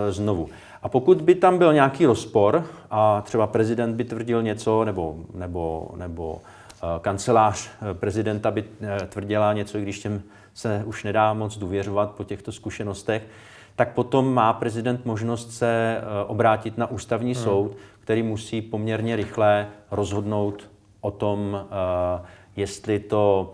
znovu. 0.10 0.50
A 0.84 0.90
pokud 0.90 1.22
by 1.22 1.36
tam 1.36 1.58
byl 1.58 1.74
nějaký 1.74 2.06
rozpor 2.06 2.66
a 2.92 3.22
třeba 3.22 3.48
prezident 3.48 3.96
by 3.96 4.04
tvrdil 4.04 4.44
něco, 4.44 4.86
nebo, 4.86 5.16
nebo, 5.34 5.90
nebo 5.96 6.42
eh, 6.42 7.00
kancelář 7.02 7.70
eh, 7.70 7.94
prezidenta 7.94 8.52
by 8.52 8.64
eh, 8.82 9.06
tvrdila 9.08 9.54
něco, 9.54 9.80
když 9.80 10.00
těm 10.00 10.22
se 10.54 10.84
už 10.86 11.04
nedá 11.04 11.34
moc 11.34 11.58
důvěřovat 11.58 12.12
po 12.12 12.24
těchto 12.24 12.52
zkušenostech, 12.52 13.24
tak 13.76 13.94
potom 13.94 14.34
má 14.34 14.54
prezident 14.54 15.06
možnost 15.06 15.52
se 15.52 16.02
obrátit 16.28 16.78
na 16.78 16.92
ústavní 16.92 17.34
hmm. 17.34 17.44
soud, 17.44 17.78
který 18.00 18.24
musí 18.24 18.62
poměrně 18.62 19.16
rychle 19.16 19.68
rozhodnout 19.92 20.70
o 21.02 21.12
tom, 21.12 21.66
jestli 22.56 23.00
to 23.00 23.54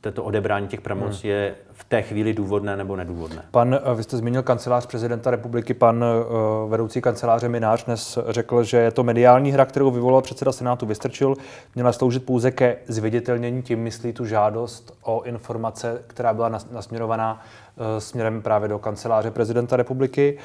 této 0.00 0.24
odebrání 0.24 0.68
těch 0.68 0.80
pravomocí 0.80 1.28
hmm. 1.28 1.36
je 1.36 1.54
v 1.76 1.84
té 1.84 2.02
chvíli 2.02 2.34
důvodné 2.34 2.76
nebo 2.76 2.96
nedůvodné. 2.96 3.42
Pan, 3.50 3.74
eh, 3.74 3.94
vy 3.94 4.02
jste 4.02 4.16
zmínil 4.16 4.42
kancelář 4.42 4.86
prezidenta 4.86 5.30
republiky, 5.30 5.74
pan 5.74 6.04
uh, 6.04 6.70
vedoucí 6.70 7.00
kanceláře 7.00 7.48
Minář 7.48 7.84
dnes 7.84 8.18
řekl, 8.28 8.64
že 8.64 8.76
je 8.76 8.90
to 8.90 9.02
mediální 9.02 9.52
hra, 9.52 9.64
kterou 9.64 9.90
vyvolal 9.90 10.22
předseda 10.22 10.52
Senátu 10.52 10.86
Vystrčil, 10.86 11.34
měla 11.74 11.92
sloužit 11.92 12.24
pouze 12.24 12.50
ke 12.50 12.76
zviditelnění, 12.86 13.62
tím 13.62 13.78
myslí 13.78 14.12
tu 14.12 14.24
žádost 14.24 14.98
o 15.02 15.22
informace, 15.22 16.02
která 16.06 16.34
byla 16.34 16.48
nasměrovaná 16.48 17.40
uh, 17.76 17.84
směrem 17.98 18.42
právě 18.42 18.68
do 18.68 18.78
kanceláře 18.78 19.30
prezidenta 19.30 19.76
republiky. 19.76 20.38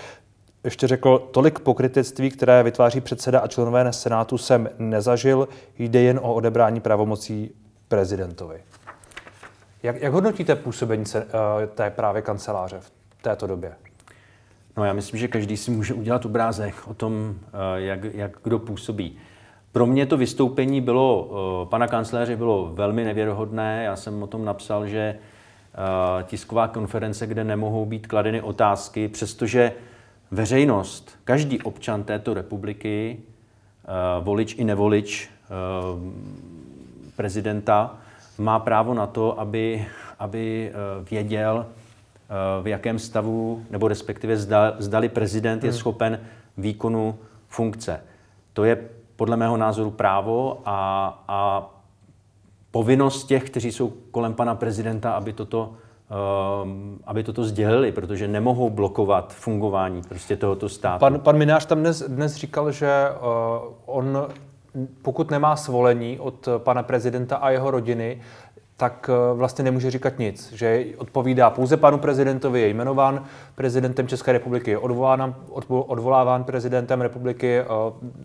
Ještě 0.64 0.88
řekl, 0.88 1.20
tolik 1.20 1.60
pokrytectví, 1.60 2.30
které 2.30 2.64
vytváří 2.64 3.02
předseda 3.02 3.40
a 3.40 3.48
členové 3.48 3.94
Senátu, 3.94 4.38
jsem 4.38 4.70
nezažil, 4.80 5.48
jde 5.78 6.02
jen 6.02 6.20
o 6.24 6.34
odebrání 6.34 6.80
pravomocí 6.80 7.52
prezidentovi. 7.88 8.62
Jak, 9.84 10.02
jak 10.02 10.14
hodnotíte 10.14 10.56
působení 10.56 11.06
se, 11.06 11.26
uh, 11.26 11.30
té 11.76 11.90
právě 11.90 12.22
kanceláře 12.22 12.80
v 12.80 12.92
této 13.22 13.48
době? 13.48 13.74
No 14.78 14.86
já 14.86 14.94
myslím, 14.94 15.20
že 15.20 15.28
každý 15.28 15.58
si 15.58 15.72
může 15.72 15.94
udělat 15.94 16.26
obrázek 16.26 16.76
o 16.88 16.94
tom, 16.94 17.14
uh, 17.14 17.36
jak, 17.76 18.04
jak 18.04 18.38
kdo 18.44 18.60
působí. 18.60 19.18
Pro 19.72 19.86
mě 19.86 20.06
to 20.06 20.18
vystoupení 20.18 20.82
bylo, 20.82 21.24
uh, 21.24 21.70
pana 21.70 21.88
kancléře 21.88 22.36
bylo 22.36 22.72
velmi 22.74 23.04
nevěrohodné. 23.04 23.84
Já 23.84 23.96
jsem 23.96 24.24
o 24.24 24.28
tom 24.28 24.46
napsal, 24.46 24.88
že 24.88 25.20
tisková 26.24 26.68
konference, 26.68 27.28
kde 27.28 27.44
nemohou 27.44 27.86
být 27.86 28.08
kladeny 28.08 28.42
otázky, 28.42 29.08
přestože 29.08 29.74
veřejnost, 30.32 31.20
každý 31.24 31.62
občan 31.62 32.04
této 32.04 32.34
republiky, 32.34 33.18
volič 34.20 34.56
i 34.58 34.64
nevolič, 34.64 35.30
prezidenta 37.16 37.98
má 38.38 38.60
právo 38.60 38.94
na 38.94 39.08
to, 39.08 39.40
aby, 39.40 39.88
aby 40.20 40.72
eh, 40.74 41.04
věděl, 41.12 41.66
eh, 41.66 42.64
v 42.64 42.68
jakém 42.68 43.00
stavu, 43.00 43.66
nebo 43.70 43.88
respektive 43.88 44.38
zda, 44.38 44.76
zdali 44.80 45.10
prezident 45.10 45.64
je 45.64 45.70
hmm. 45.70 45.80
schopen 45.80 46.20
výkonu 46.58 47.16
funkce. 47.48 48.02
To 48.54 48.64
je 48.64 48.78
podle 49.16 49.38
mého 49.38 49.58
názoru 49.58 49.92
právo 49.92 50.62
a, 50.66 51.24
a 51.28 51.70
povinnost 52.72 53.24
těch, 53.24 53.44
kteří 53.44 53.72
jsou 53.72 53.94
kolem 54.12 54.34
pana 54.34 54.56
prezidenta, 54.56 55.12
aby 55.12 55.34
toto, 55.34 55.74
um, 56.64 57.00
aby 57.04 57.24
toto 57.24 57.44
sdělili, 57.44 57.92
protože 57.92 58.28
nemohou 58.28 58.70
blokovat 58.70 59.34
fungování 59.34 60.02
prostě 60.10 60.38
tohoto 60.38 60.70
státu. 60.70 61.00
Pan, 61.00 61.20
pan 61.20 61.38
Minář 61.38 61.66
tam 61.66 61.80
dnes, 61.80 62.04
dnes 62.08 62.36
říkal, 62.36 62.72
že 62.72 63.08
uh, 63.12 63.74
on 63.86 64.28
pokud 65.02 65.32
nemá 65.32 65.56
svolení 65.56 66.20
od 66.20 66.50
pana 66.58 66.84
prezidenta 66.84 67.36
a 67.36 67.50
jeho 67.50 67.72
rodiny, 67.72 68.22
tak 68.82 69.10
eh, 69.10 69.34
vlastně 69.34 69.64
nemůže 69.64 69.92
říkat 69.92 70.20
nic, 70.20 70.54
že 70.54 70.86
odpovídá 70.98 71.50
pouze 71.50 71.78
panu 71.78 71.98
prezidentovi, 71.98 72.62
je 72.62 72.68
jmenován 72.68 73.24
prezidentem 73.56 74.08
České 74.08 74.32
republiky, 74.32 74.72
je 74.72 74.78
odvoláván 75.68 76.44
prezidentem 76.44 77.02
republiky. 77.02 77.60
Eh, 77.60 77.66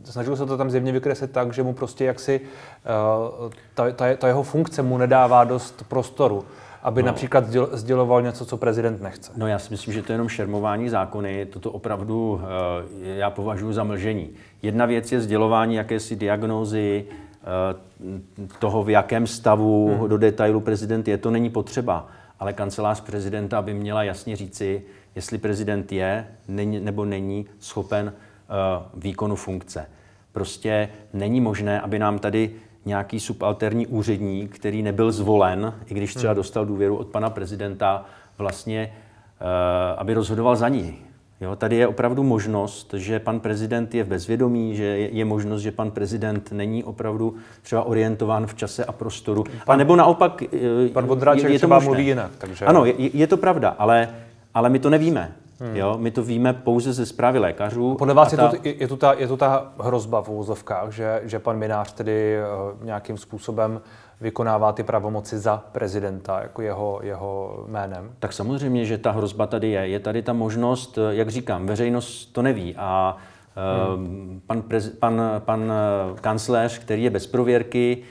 snažil 0.05 0.37
se 0.37 0.47
to 0.47 0.57
tam 0.57 0.71
zjevně 0.71 0.93
vykreslit 0.93 1.31
tak, 1.31 1.53
že 1.53 1.63
mu 1.63 1.73
prostě 1.73 2.05
jaksi 2.05 2.41
eh, 2.41 3.51
ta, 3.75 3.93
ta, 3.93 4.17
ta 4.17 4.27
jeho 4.29 4.43
funkce 4.43 4.83
mu 4.83 4.99
nedává 4.99 5.45
dost 5.45 5.85
prostoru 5.89 6.45
aby 6.87 7.03
no. 7.03 7.07
například 7.07 7.45
sděloval 7.73 8.23
něco, 8.23 8.47
co 8.47 8.57
prezident 8.57 9.03
nechce. 9.03 9.33
No 9.37 9.47
já 9.47 9.59
si 9.59 9.71
myslím, 9.71 9.95
že 9.95 10.03
to 10.03 10.13
je 10.13 10.15
jenom 10.15 10.29
šermování 10.29 10.89
zákony. 10.89 11.47
Toto 11.47 11.71
opravdu 11.71 12.41
já 13.01 13.31
považuji 13.31 13.73
za 13.73 13.85
mlžení. 13.85 14.31
Jedna 14.63 14.87
věc 14.87 15.13
je 15.13 15.21
sdělování 15.21 15.75
jakési 15.75 16.17
diagnózy, 16.17 17.05
eh, 17.11 18.57
toho, 18.59 18.85
v 18.85 18.91
jakém 18.91 19.27
stavu 19.27 19.97
hmm. 19.99 20.09
do 20.09 20.19
detailu 20.19 20.61
prezident 20.61 21.09
je, 21.09 21.19
to 21.19 21.31
není 21.31 21.51
potřeba. 21.51 22.09
Ale 22.41 22.53
kancelář 22.53 23.01
prezidenta 23.01 23.63
by 23.63 23.75
měla 23.75 24.03
jasně 24.03 24.37
říci, 24.37 24.83
jestli 25.15 25.39
prezident 25.39 25.93
je 25.93 26.27
není, 26.49 26.81
nebo 26.81 27.05
není 27.05 27.47
schopen 27.59 28.13
uh, 28.13 29.03
výkonu 29.03 29.37
funkce. 29.37 29.87
Prostě 30.33 30.89
není 31.13 31.41
možné, 31.41 31.81
aby 31.81 31.99
nám 31.99 32.19
tady 32.19 32.51
nějaký 32.87 33.21
subalterní 33.21 33.87
úředník, 33.87 34.55
který 34.55 34.83
nebyl 34.83 35.13
zvolen, 35.13 35.75
i 35.87 35.95
když 35.95 36.15
třeba 36.15 36.33
hmm. 36.33 36.37
dostal 36.37 36.67
důvěru 36.67 36.97
od 36.97 37.07
pana 37.07 37.31
prezidenta, 37.31 38.05
vlastně, 38.39 38.93
uh, 39.41 39.47
aby 39.97 40.15
rozhodoval 40.15 40.57
za 40.57 40.69
ní. 40.69 40.99
Jo, 41.41 41.57
tady 41.57 41.77
je 41.77 41.87
opravdu 41.87 42.23
možnost, 42.23 42.95
že 42.95 43.19
pan 43.19 43.41
prezident 43.41 43.95
je 43.95 44.05
v 44.05 44.09
bezvědomí, 44.09 44.77
že 44.77 44.85
je, 44.85 45.11
je 45.11 45.25
možnost, 45.25 45.63
že 45.63 45.73
pan 45.73 45.91
prezident 45.91 46.53
není 46.53 46.85
opravdu 46.85 47.35
třeba 47.63 47.83
orientován 47.83 48.47
v 48.47 48.55
čase 48.55 48.85
a 48.85 48.93
prostoru. 48.93 49.45
Pan, 49.45 49.75
a 49.75 49.77
nebo 49.77 49.97
naopak... 49.97 50.43
Eh, 50.43 50.89
pan 50.89 51.07
Vondráček 51.07 51.45
je, 51.45 51.51
je 51.51 51.59
to 51.59 51.59
třeba 51.59 51.77
možné. 51.77 51.89
mluví 51.89 52.07
jinak. 52.07 52.31
Takže... 52.39 52.65
Ano, 52.65 52.85
je, 52.85 52.95
je 52.99 53.27
to 53.27 53.37
pravda, 53.37 53.69
ale, 53.79 54.09
ale 54.55 54.69
my 54.71 54.79
to 54.79 54.91
nevíme. 54.91 55.33
Hmm. 55.61 55.77
Jo, 55.77 55.99
my 55.99 56.11
to 56.11 56.23
víme 56.23 56.53
pouze 56.53 56.93
ze 56.93 57.07
zprávy 57.07 57.39
lékařů. 57.39 57.95
Podle 57.95 58.15
vás 58.15 58.35
ta... 58.35 58.43
je, 58.43 58.49
to, 58.49 58.69
je, 58.83 58.89
to 58.89 58.97
ta, 58.97 59.13
je 59.13 59.29
to 59.29 59.37
ta 59.37 59.73
hrozba 59.81 60.23
v 60.23 60.29
úzovkách, 60.29 60.91
že, 60.91 61.21
že 61.25 61.39
pan 61.39 61.59
Minář 61.59 61.93
tedy 61.93 62.37
uh, 62.39 62.85
nějakým 62.85 63.19
způsobem 63.19 63.81
vykonává 64.21 64.73
ty 64.73 64.83
pravomoci 64.83 65.39
za 65.39 65.65
prezidenta, 65.73 66.41
jako 66.43 66.63
jeho, 66.63 67.01
jeho 67.03 67.65
jménem? 67.69 68.11
Tak 68.19 68.33
samozřejmě, 68.33 68.85
že 68.85 68.99
ta 68.99 69.11
hrozba 69.11 69.47
tady 69.47 69.71
je. 69.71 69.89
Je 69.89 70.01
tady 70.01 70.23
ta 70.23 70.33
možnost, 70.33 70.99
jak 71.11 71.29
říkám, 71.29 71.67
veřejnost 71.67 72.27
to 72.27 72.43
neví 72.43 72.75
a 72.77 73.17
hmm. 73.97 74.41
pan, 74.47 74.63
prez, 74.63 74.89
pan, 74.89 75.23
pan 75.39 75.73
kancléř, 76.21 76.79
který 76.79 77.03
je 77.03 77.11
bez 77.11 77.27
prověrky, 77.27 78.03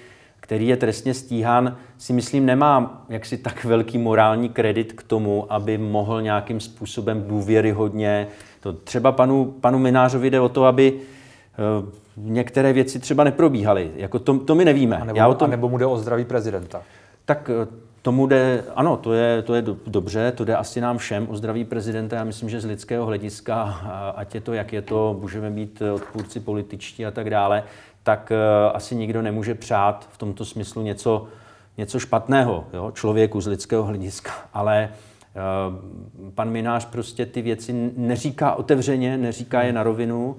který 0.46 0.68
je 0.68 0.78
trestně 0.78 1.14
stíhán, 1.14 1.78
si 1.98 2.14
myslím, 2.14 2.46
nemá 2.46 3.06
jaksi 3.10 3.38
tak 3.38 3.66
velký 3.66 3.98
morální 3.98 4.50
kredit 4.50 4.94
k 4.94 5.04
tomu, 5.04 5.54
aby 5.54 5.78
mohl 5.78 6.22
nějakým 6.22 6.60
způsobem 6.60 7.24
důvěryhodně. 7.28 8.28
To 8.60 8.74
třeba 8.74 9.12
panu, 9.12 9.46
panu 9.46 9.80
Minářovi 9.80 10.30
jde 10.30 10.40
o 10.40 10.50
to, 10.50 10.66
aby 10.66 10.94
eh, 10.94 11.92
některé 12.18 12.74
věci 12.74 13.00
třeba 13.00 13.24
neprobíhaly. 13.24 13.92
Jako 13.96 14.20
to, 14.20 14.40
to 14.40 14.56
my 14.56 14.66
nevíme. 14.66 14.98
A 14.98 15.06
nebo, 15.06 15.18
Já 15.18 15.28
o 15.28 15.34
tom, 15.34 15.48
a 15.48 15.52
nebo 15.52 15.70
mu 15.70 15.78
jde 15.78 15.86
o 15.86 15.98
zdraví 15.98 16.25
prezidenta. 16.25 16.82
Tak 17.25 17.50
eh, 17.50 17.68
tomu 18.02 18.28
jde, 18.28 18.64
ano, 18.75 18.98
to 18.98 19.14
je, 19.14 19.42
to 19.42 19.56
je 19.56 19.64
dobře, 19.88 20.32
to 20.32 20.46
jde 20.46 20.56
asi 20.56 20.82
nám 20.82 20.98
všem 20.98 21.28
o 21.30 21.36
zdraví 21.36 21.66
prezidenta. 21.66 22.16
Já 22.16 22.24
myslím, 22.24 22.50
že 22.50 22.62
z 22.62 22.66
lidského 22.66 23.06
hlediska, 23.06 23.64
ať 24.16 24.36
je 24.36 24.42
to, 24.42 24.54
jak 24.54 24.74
je 24.74 24.82
to, 24.82 25.18
můžeme 25.22 25.50
být 25.50 25.82
odpůrci 25.94 26.40
političtí 26.40 27.06
a 27.06 27.12
tak 27.12 27.30
dále, 27.30 27.64
tak 28.05 28.31
eh, 28.31 28.71
asi 28.74 28.95
nikdo 28.95 29.21
nemůže 29.21 29.55
přát 29.55 30.07
v 30.12 30.17
tomto 30.17 30.45
smyslu 30.45 30.81
něco, 30.81 31.27
něco 31.77 32.00
špatného 32.00 32.65
jo, 32.74 32.91
člověku 32.91 33.41
z 33.41 33.47
lidského 33.47 33.83
hlediska. 33.83 34.31
Ale 34.53 34.89
uh, 34.89 36.31
pan 36.35 36.50
Minář 36.50 36.85
prostě 36.85 37.25
ty 37.25 37.41
věci 37.41 37.91
neříká 37.97 38.55
otevřeně, 38.55 39.17
neříká 39.17 39.63
je 39.63 39.74
na 39.74 39.83
rovinu. 39.83 40.27
Uh, 40.27 40.35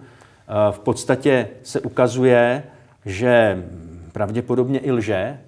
v 0.70 0.78
podstatě 0.78 1.48
se 1.62 1.80
ukazuje, 1.80 2.62
že 3.04 3.64
pravděpodobně 4.12 4.78
i 4.78 4.92
lže 4.92 5.38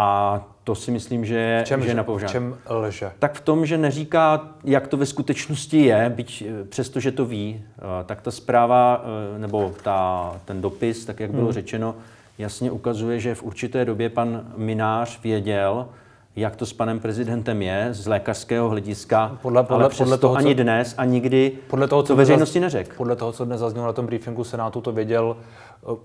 a 0.00 0.42
to 0.64 0.74
si 0.74 0.90
myslím, 0.90 1.24
že 1.24 1.34
je, 1.34 1.64
čem, 1.66 1.82
že 1.82 1.88
je 1.88 1.94
na 1.94 2.02
V 2.02 2.26
čem 2.26 2.56
lže? 2.68 3.10
Tak 3.18 3.34
v 3.34 3.40
tom, 3.40 3.66
že 3.66 3.78
neříká, 3.78 4.48
jak 4.64 4.88
to 4.88 4.96
ve 4.96 5.06
skutečnosti 5.06 5.84
je, 5.84 6.12
byť 6.16 6.44
eh, 6.46 6.64
přesto, 6.64 7.00
že 7.00 7.12
to 7.12 7.24
ví, 7.24 7.62
eh, 7.62 7.82
tak 8.04 8.20
ta 8.20 8.30
zpráva 8.30 9.04
eh, 9.34 9.38
nebo 9.38 9.72
ta, 9.82 10.32
ten 10.44 10.60
dopis, 10.60 11.04
tak 11.04 11.20
jak 11.20 11.30
bylo 11.30 11.44
hmm. 11.44 11.52
řečeno, 11.52 11.94
jasně 12.38 12.70
ukazuje, 12.70 13.20
že 13.20 13.34
v 13.34 13.42
určité 13.42 13.84
době 13.84 14.08
pan 14.08 14.52
Minář 14.56 15.22
věděl, 15.22 15.88
jak 16.36 16.56
to 16.56 16.66
s 16.66 16.72
panem 16.72 17.00
prezidentem 17.00 17.62
je 17.62 17.88
z 17.90 18.06
lékařského 18.06 18.68
hlediska, 18.68 19.38
podle, 19.42 19.62
podle, 19.62 19.84
ale 19.84 19.94
podle 19.98 20.18
toho, 20.18 20.36
ani 20.36 20.54
co, 20.54 20.62
dnes 20.62 20.94
a 20.98 21.04
nikdy 21.04 21.52
podle 21.70 21.88
toho, 21.88 22.02
co 22.02 22.08
to 22.12 22.16
veřejnosti 22.16 22.60
neřekl. 22.60 22.96
Podle 22.96 23.16
toho, 23.16 23.32
co 23.32 23.44
dnes 23.44 23.60
zaznělo 23.60 23.86
na 23.86 23.92
tom 23.92 24.06
briefingu 24.06 24.44
Senátu, 24.44 24.80
to 24.80 24.92
věděl 24.92 25.36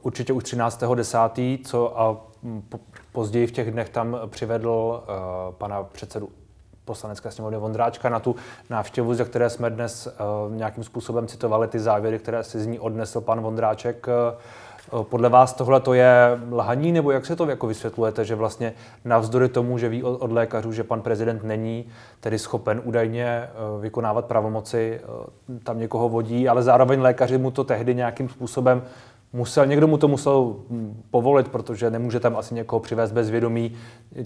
určitě 0.02 0.34
už 0.34 0.44
13.10., 0.44 1.60
co 1.64 2.00
a 2.00 2.18
později 3.14 3.48
v 3.48 3.52
těch 3.52 3.72
dnech 3.72 3.90
tam 3.90 4.18
přivedl 4.28 5.04
uh, 5.04 5.54
pana 5.54 5.84
předsedu 5.84 6.30
poslanecké 6.86 7.32
sněmovny 7.32 7.58
Vondráčka 7.58 8.10
na 8.10 8.20
tu 8.20 8.36
návštěvu, 8.70 9.14
ze 9.14 9.26
které 9.26 9.50
jsme 9.50 9.70
dnes 9.70 10.08
uh, 10.08 10.56
nějakým 10.56 10.84
způsobem 10.84 11.28
citovali 11.28 11.68
ty 11.68 11.80
závěry, 11.80 12.20
které 12.20 12.44
si 12.44 12.60
z 12.60 12.66
ní 12.66 12.80
odnesl 12.80 13.22
pan 13.22 13.42
Vondráček. 13.42 14.08
Uh, 14.08 15.04
podle 15.04 15.30
vás 15.30 15.54
tohle 15.54 15.80
to 15.80 15.94
je 15.94 16.40
lhaní, 16.52 16.92
nebo 16.92 17.12
jak 17.12 17.26
se 17.26 17.36
to 17.36 17.50
jako 17.50 17.68
vysvětlujete, 17.68 18.26
že 18.26 18.36
vlastně 18.36 18.74
navzdory 19.06 19.50
tomu, 19.50 19.78
že 19.78 19.90
ví 19.90 20.04
od, 20.04 20.22
od 20.22 20.32
lékařů, 20.32 20.72
že 20.72 20.84
pan 20.84 21.02
prezident 21.02 21.44
není 21.44 21.86
tedy 22.20 22.40
schopen 22.40 22.82
údajně 22.84 23.50
vykonávat 23.80 24.26
pravomoci, 24.26 25.02
tam 25.64 25.80
někoho 25.80 26.10
vodí, 26.10 26.50
ale 26.50 26.64
zároveň 26.64 27.02
lékaři 27.02 27.38
mu 27.38 27.52
to 27.52 27.64
tehdy 27.64 27.96
nějakým 27.96 28.30
způsobem 28.30 28.82
musel, 29.34 29.66
někdo 29.66 29.88
mu 29.88 29.98
to 29.98 30.08
musel 30.08 30.56
povolit, 31.12 31.48
protože 31.48 31.90
nemůže 31.90 32.20
tam 32.20 32.38
asi 32.38 32.56
někoho 32.56 32.80
přivést 32.80 33.12
bez 33.12 33.30
vědomí 33.30 33.72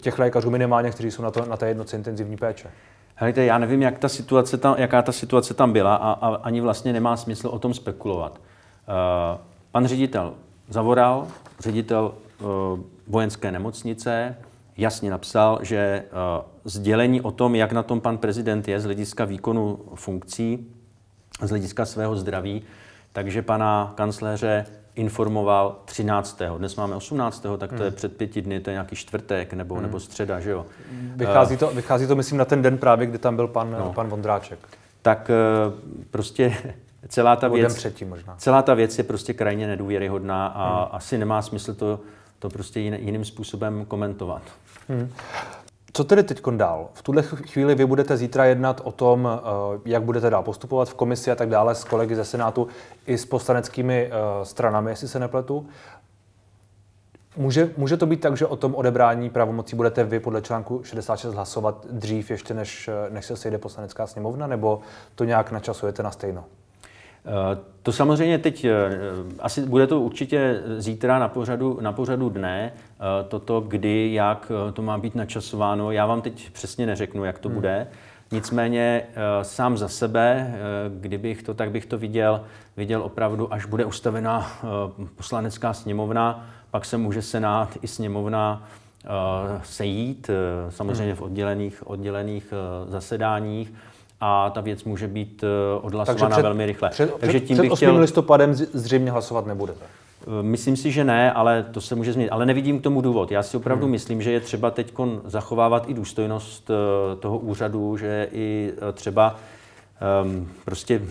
těch 0.02 0.20
lékařů 0.20 0.50
minimálně, 0.50 0.92
kteří 0.92 1.12
jsou 1.12 1.24
na, 1.24 1.32
to, 1.32 1.46
na 1.46 1.58
té 1.58 1.68
jednoce 1.68 1.96
intenzivní 1.96 2.38
péče. 2.38 2.70
Helejte, 3.16 3.46
já 3.46 3.58
nevím, 3.58 3.82
jak 3.82 4.00
ta 4.00 4.10
situace 4.10 4.58
tam, 4.58 4.76
jaká 4.78 5.02
ta 5.02 5.12
situace 5.12 5.54
tam 5.54 5.74
byla 5.74 5.96
a, 5.96 6.12
a 6.12 6.36
ani 6.36 6.62
vlastně 6.62 6.94
nemá 6.94 7.18
smysl 7.18 7.48
o 7.48 7.60
tom 7.60 7.74
spekulovat. 7.74 8.32
Uh, 8.32 9.42
pan 9.72 9.88
ředitel 9.88 10.34
zavoral, 10.70 11.28
ředitel 11.60 12.14
uh, 12.40 12.48
vojenské 13.08 13.52
nemocnice, 13.52 14.36
jasně 14.78 15.10
napsal, 15.10 15.60
že 15.62 16.04
sdělení 16.64 17.22
o 17.22 17.32
tom, 17.32 17.56
jak 17.56 17.72
na 17.72 17.84
tom 17.84 18.02
pan 18.02 18.18
prezident 18.18 18.68
je 18.68 18.80
z 18.80 18.84
hlediska 18.84 19.26
výkonu 19.26 19.80
funkcí, 19.96 20.68
z 21.42 21.50
hlediska 21.50 21.86
svého 21.86 22.16
zdraví, 22.16 22.62
takže 23.14 23.42
pana 23.42 23.94
kancléře 23.96 24.66
informoval 24.98 25.76
13. 25.86 26.42
Dnes 26.58 26.76
máme 26.76 26.96
18. 26.96 27.46
tak 27.58 27.74
to 27.74 27.84
je 27.84 27.90
hmm. 27.90 27.96
před 27.96 28.18
pěti 28.18 28.42
dny, 28.42 28.60
to 28.60 28.70
je 28.70 28.74
nějaký 28.74 28.96
čtvrtek 28.96 29.54
nebo, 29.54 29.76
hmm. 29.76 29.84
nebo 29.84 30.00
středa, 30.00 30.40
že 30.40 30.52
jo? 30.52 30.66
Vychází 31.16 31.58
to, 31.58 31.68
vychází 31.68 32.08
to, 32.08 32.16
myslím, 32.16 32.38
na 32.38 32.46
ten 32.46 32.62
den 32.62 32.78
právě, 32.78 33.08
kdy 33.08 33.18
tam 33.18 33.36
byl 33.36 33.48
pan, 33.48 33.72
no. 33.80 33.94
pan 33.94 34.08
Vondráček. 34.08 34.60
Tak 35.02 35.32
prostě 36.12 36.58
celá 37.08 37.36
ta 37.36 37.48
věc, 37.48 37.76
předtím 37.76 38.10
možná. 38.10 38.36
celá 38.38 38.62
ta 38.62 38.74
věc 38.74 38.98
je 38.98 39.04
prostě 39.04 39.34
krajně 39.34 39.68
nedůvěryhodná 39.68 40.48
a 40.48 40.80
hmm. 40.80 40.88
asi 40.92 41.18
nemá 41.18 41.42
smysl 41.42 41.74
to, 41.74 42.00
to 42.40 42.50
prostě 42.50 42.80
jiným 42.80 43.26
způsobem 43.26 43.86
komentovat. 43.86 44.42
Hmm. 44.90 45.10
Co 45.98 46.04
tedy 46.04 46.24
teď 46.24 46.42
dál? 46.52 46.90
V 46.94 47.02
tuhle 47.02 47.24
chvíli 47.24 47.76
vy 47.76 47.86
budete 47.86 48.18
zítra 48.18 48.46
jednat 48.46 48.82
o 48.84 48.92
tom, 48.92 49.30
eh, 49.32 49.80
jak 49.86 50.04
budete 50.04 50.30
dál 50.30 50.44
postupovat 50.44 50.90
v 50.90 50.94
komisi 50.94 51.32
a 51.32 51.36
tak 51.36 51.50
dále 51.50 51.76
s 51.76 51.84
kolegy 51.84 52.16
ze 52.16 52.26
Senátu 52.26 52.68
i 53.08 53.18
s 53.18 53.26
poslaneckými 53.26 54.12
eh, 54.12 54.46
stranami, 54.46 54.92
jestli 54.92 55.08
se 55.08 55.20
nepletu. 55.20 55.68
Může, 57.38 57.70
může 57.78 57.98
to 57.98 58.06
být 58.06 58.22
tak, 58.22 58.38
že 58.38 58.46
o 58.46 58.56
tom 58.56 58.76
odebrání 58.76 59.30
pravomocí 59.30 59.76
budete 59.76 60.04
vy 60.04 60.20
podle 60.20 60.42
článku 60.42 60.84
66 60.84 61.34
hlasovat 61.34 61.86
dřív, 61.92 62.32
ještě 62.32 62.54
než, 62.54 62.88
eh, 62.88 63.10
než 63.10 63.26
se 63.26 63.36
sejde 63.36 63.58
poslanecká 63.58 64.08
sněmovna, 64.08 64.48
nebo 64.48 64.80
to 65.16 65.24
nějak 65.24 65.52
načasujete 65.52 66.04
na 66.04 66.12
stejno? 66.12 66.44
Eh, 67.28 67.58
to 67.84 67.92
samozřejmě 67.92 68.38
teď, 68.38 68.66
eh, 68.66 68.90
asi 69.40 69.66
bude 69.66 69.88
to 69.88 70.02
určitě 70.02 70.62
zítra 70.78 71.20
na 71.20 71.28
pořadu, 71.28 71.78
na 71.82 71.92
pořadu 71.92 72.30
dne, 72.30 72.72
eh, 72.74 73.24
toto 73.28 73.62
kdy, 73.62 74.14
jak 74.14 74.52
to 74.74 74.82
má 74.82 74.98
být 74.98 75.16
načasováno. 75.16 75.92
Já 75.92 76.06
vám 76.06 76.22
teď 76.22 76.52
přesně 76.52 76.86
neřeknu, 76.86 77.26
jak 77.26 77.40
to 77.40 77.50
hmm. 77.50 77.56
bude. 77.56 77.88
Nicméně 78.32 79.04
sám 79.42 79.78
za 79.78 79.88
sebe, 79.88 80.54
kdybych 81.00 81.44
to, 81.44 81.54
tak 81.54 81.72
bych 81.72 81.86
to 81.86 81.98
viděl, 81.98 82.44
viděl 82.78 83.04
opravdu, 83.04 83.54
až 83.54 83.66
bude 83.66 83.86
ustavená 83.86 84.52
poslanecká 85.16 85.74
sněmovna, 85.74 86.50
pak 86.72 86.86
se 86.86 86.98
může 86.98 87.22
Senát 87.22 87.78
i 87.82 87.88
sněmovna 87.88 88.68
sejít, 89.64 90.30
samozřejmě 90.70 91.16
v 91.16 91.22
oddělených, 91.22 91.88
oddělených 91.88 92.54
zasedáních 92.88 93.74
a 94.22 94.50
ta 94.50 94.62
věc 94.62 94.84
může 94.84 95.08
být 95.08 95.44
eh, 95.44 95.80
odhlasovaná 95.82 96.36
před, 96.36 96.42
velmi 96.42 96.66
rychle. 96.66 96.90
Před, 96.90 97.14
Takže 97.20 97.40
tím 97.40 97.58
před 97.58 97.62
bych 97.62 97.72
8. 97.72 97.78
chtěl... 97.78 97.98
listopadem 97.98 98.54
zřejmě 98.54 99.12
hlasovat 99.12 99.46
nebudete. 99.46 99.86
Eh, 100.22 100.44
myslím 100.44 100.78
si, 100.78 100.92
že 100.92 101.04
ne, 101.04 101.32
ale 101.32 101.66
to 101.72 101.82
se 101.82 101.96
může 101.96 102.14
změnit. 102.14 102.30
Ale 102.30 102.46
nevidím 102.46 102.80
k 102.80 102.84
tomu 102.84 103.02
důvod. 103.02 103.32
Já 103.32 103.44
si 103.44 103.58
opravdu 103.58 103.86
hmm. 103.86 103.92
myslím, 103.92 104.22
že 104.22 104.32
je 104.32 104.40
třeba 104.40 104.72
teď 104.72 104.94
zachovávat 105.26 105.90
i 105.90 105.94
důstojnost 105.94 106.70
eh, 106.70 107.16
toho 107.16 107.38
úřadu, 107.38 107.98
že 107.98 108.28
i 108.32 108.74
třeba 108.94 109.36
um, 110.24 110.50
prostě 110.66 111.02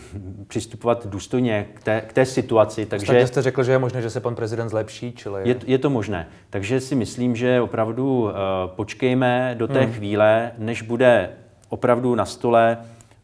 přistupovat 0.47 1.07
důstojně 1.07 1.67
k 1.75 1.83
té, 1.83 2.01
k 2.01 2.13
té 2.13 2.27
situaci. 2.27 2.87
Takže 2.87 3.27
jste 3.27 3.43
řekl, 3.43 3.63
že 3.63 3.73
je 3.73 3.79
možné, 3.79 4.03
že 4.03 4.11
se 4.11 4.21
pan 4.21 4.35
prezident 4.35 4.69
zlepší? 4.69 5.13
Čili... 5.13 5.49
Je, 5.49 5.57
je 5.67 5.79
to 5.79 5.91
možné. 5.91 6.29
Takže 6.51 6.81
si 6.81 6.95
myslím, 6.95 7.37
že 7.37 7.61
opravdu 7.61 8.23
uh, 8.23 8.31
počkejme 8.67 9.55
do 9.59 9.69
té 9.69 9.81
hmm. 9.81 9.93
chvíle, 9.93 10.53
než 10.59 10.83
bude 10.83 11.31
opravdu 11.69 12.15
na 12.15 12.25
stole 12.25 12.79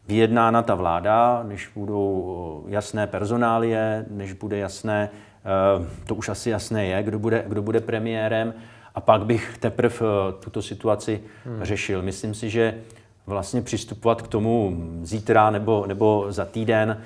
vyjednána 0.07 0.61
ta 0.61 0.75
vláda, 0.75 1.43
než 1.47 1.71
budou 1.75 2.65
jasné 2.67 3.07
personálie, 3.07 4.05
než 4.09 4.33
bude 4.33 4.57
jasné, 4.57 5.09
eh, 5.09 5.87
to 6.05 6.15
už 6.15 6.29
asi 6.29 6.49
jasné 6.49 6.85
je, 6.85 7.03
kdo 7.03 7.19
bude, 7.19 7.43
kdo 7.47 7.61
bude 7.61 7.79
premiérem, 7.79 8.53
a 8.95 9.01
pak 9.01 9.25
bych 9.25 9.57
teprve 9.57 9.95
eh, 10.01 10.33
tuto 10.43 10.61
situaci 10.61 11.21
hmm. 11.45 11.63
řešil. 11.63 12.01
Myslím 12.01 12.33
si, 12.33 12.49
že 12.49 12.75
vlastně 13.27 13.61
přistupovat 13.61 14.21
k 14.21 14.27
tomu 14.27 14.77
zítra 15.01 15.51
nebo, 15.51 15.85
nebo 15.87 16.25
za 16.29 16.45
týden, 16.45 16.97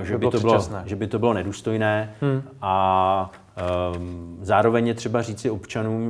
eh, 0.00 0.04
že 0.04 0.18
by, 0.18 0.30
to 0.30 0.40
bylo, 0.40 0.68
že 0.84 0.96
by 0.96 1.06
to 1.06 1.18
bylo 1.18 1.34
nedůstojné 1.34 2.14
hmm. 2.20 2.42
a 2.62 3.30
um, 3.96 4.38
zároveň 4.42 4.86
je 4.86 4.94
třeba 4.94 5.22
říci 5.22 5.50
občanům, 5.50 6.08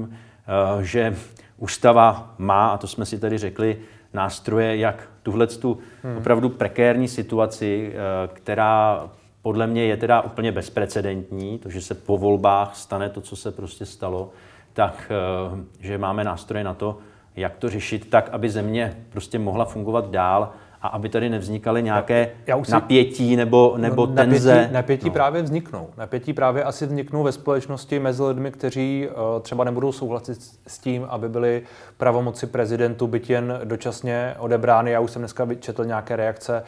uh, 0.75 0.81
že 0.81 1.17
ústava 1.59 2.35
má, 2.39 2.69
a 2.69 2.79
to 2.79 2.87
jsme 2.87 3.07
si 3.07 3.19
tady 3.19 3.39
řekli, 3.39 3.79
nástroje, 4.13 4.77
jak 4.77 5.09
tuhle 5.23 5.47
tu 5.47 5.79
hmm. 6.03 6.17
opravdu 6.17 6.49
prekérní 6.49 7.09
situaci, 7.09 7.93
eh, 7.93 8.29
která 8.33 9.09
podle 9.43 9.67
mě 9.67 9.85
je 9.85 9.97
teda 9.97 10.21
úplně 10.21 10.53
bezprecedentní, 10.53 11.59
to, 11.59 11.71
že 11.71 11.81
se 11.81 11.95
po 11.95 12.19
volbách 12.19 12.77
stane 12.77 13.11
to, 13.11 13.21
co 13.21 13.37
se 13.37 13.53
prostě 13.53 13.87
stalo, 13.87 14.31
tak 14.73 15.13
eh, 15.13 15.65
že 15.81 15.99
máme 15.99 16.25
nástroje 16.25 16.65
na 16.65 16.75
to, 16.75 16.99
jak 17.37 17.57
to 17.57 17.69
řešit 17.69 18.11
tak, 18.11 18.29
aby 18.33 18.51
země 18.51 19.05
prostě 19.11 19.39
mohla 19.39 19.65
fungovat 19.65 20.11
dál 20.11 20.53
a 20.83 20.89
aby 20.89 21.09
tady 21.09 21.31
nevznikaly 21.31 21.83
nějaké 21.83 22.31
já, 22.47 22.57
já 22.57 22.65
si... 22.65 22.73
napětí 22.73 23.37
nebo, 23.37 23.75
nebo 23.77 24.07
no, 24.07 24.15
tenze. 24.15 24.55
Napětí, 24.55 24.73
napětí 24.73 25.07
no. 25.07 25.13
právě 25.13 25.43
vzniknou. 25.43 25.89
Napětí 25.97 26.33
právě 26.33 26.65
asi 26.65 26.87
vzniknou 26.87 27.23
ve 27.23 27.33
společnosti 27.33 27.99
mezi 27.99 28.23
lidmi, 28.23 28.51
kteří 28.51 29.09
uh, 29.09 29.43
třeba 29.43 29.65
nebudou 29.65 29.93
souhlasit 29.93 30.39
s 30.67 30.79
tím, 30.79 31.07
aby 31.09 31.29
byly 31.29 31.63
pravomoci 31.97 32.47
prezidentu 32.47 33.07
byt 33.07 33.31
jen 33.31 33.61
dočasně 33.65 34.35
odebrány. 34.39 34.91
Já 34.91 35.01
už 35.01 35.11
jsem 35.11 35.23
dneska 35.23 35.49
četl 35.61 35.85
nějaké 35.85 36.17
reakce 36.17 36.63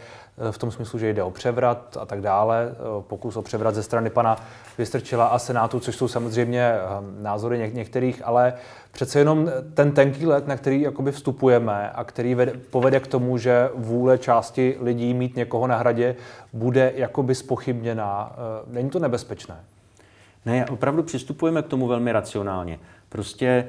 v 0.50 0.58
tom 0.58 0.70
smyslu, 0.70 0.98
že 0.98 1.12
jde 1.12 1.22
o 1.22 1.30
převrat 1.30 1.96
a 2.00 2.06
tak 2.06 2.20
dále, 2.20 2.74
pokus 3.00 3.36
o 3.36 3.42
převrat 3.42 3.74
ze 3.74 3.82
strany 3.82 4.10
pana 4.10 4.36
Vystrčila 4.78 5.26
a 5.26 5.38
Senátu, 5.38 5.80
což 5.80 5.96
jsou 5.96 6.08
samozřejmě 6.08 6.60
eh, 6.60 6.78
názory 7.22 7.58
něk- 7.58 7.74
některých, 7.74 8.22
ale 8.24 8.54
přece 8.92 9.18
jenom 9.18 9.50
ten 9.74 9.92
tenký 9.92 10.26
let, 10.26 10.46
na 10.46 10.56
který 10.56 10.80
jakoby 10.80 11.12
vstupujeme 11.12 11.90
a 11.90 12.04
který 12.04 12.34
vede, 12.34 12.52
povede 12.70 13.00
k 13.00 13.06
tomu, 13.06 13.38
že 13.38 13.70
vůle 13.74 14.18
části 14.18 14.76
lidí 14.80 15.14
mít 15.14 15.36
někoho 15.36 15.66
na 15.66 15.76
hradě 15.76 16.16
bude 16.52 16.92
jakoby 16.96 17.34
spochybněná. 17.34 18.32
Eh, 18.32 18.72
není 18.74 18.90
to 18.90 18.98
nebezpečné? 18.98 19.56
Ne, 20.46 20.66
opravdu 20.66 21.02
přistupujeme 21.02 21.62
k 21.62 21.66
tomu 21.66 21.86
velmi 21.86 22.12
racionálně. 22.12 22.78
Prostě 23.08 23.68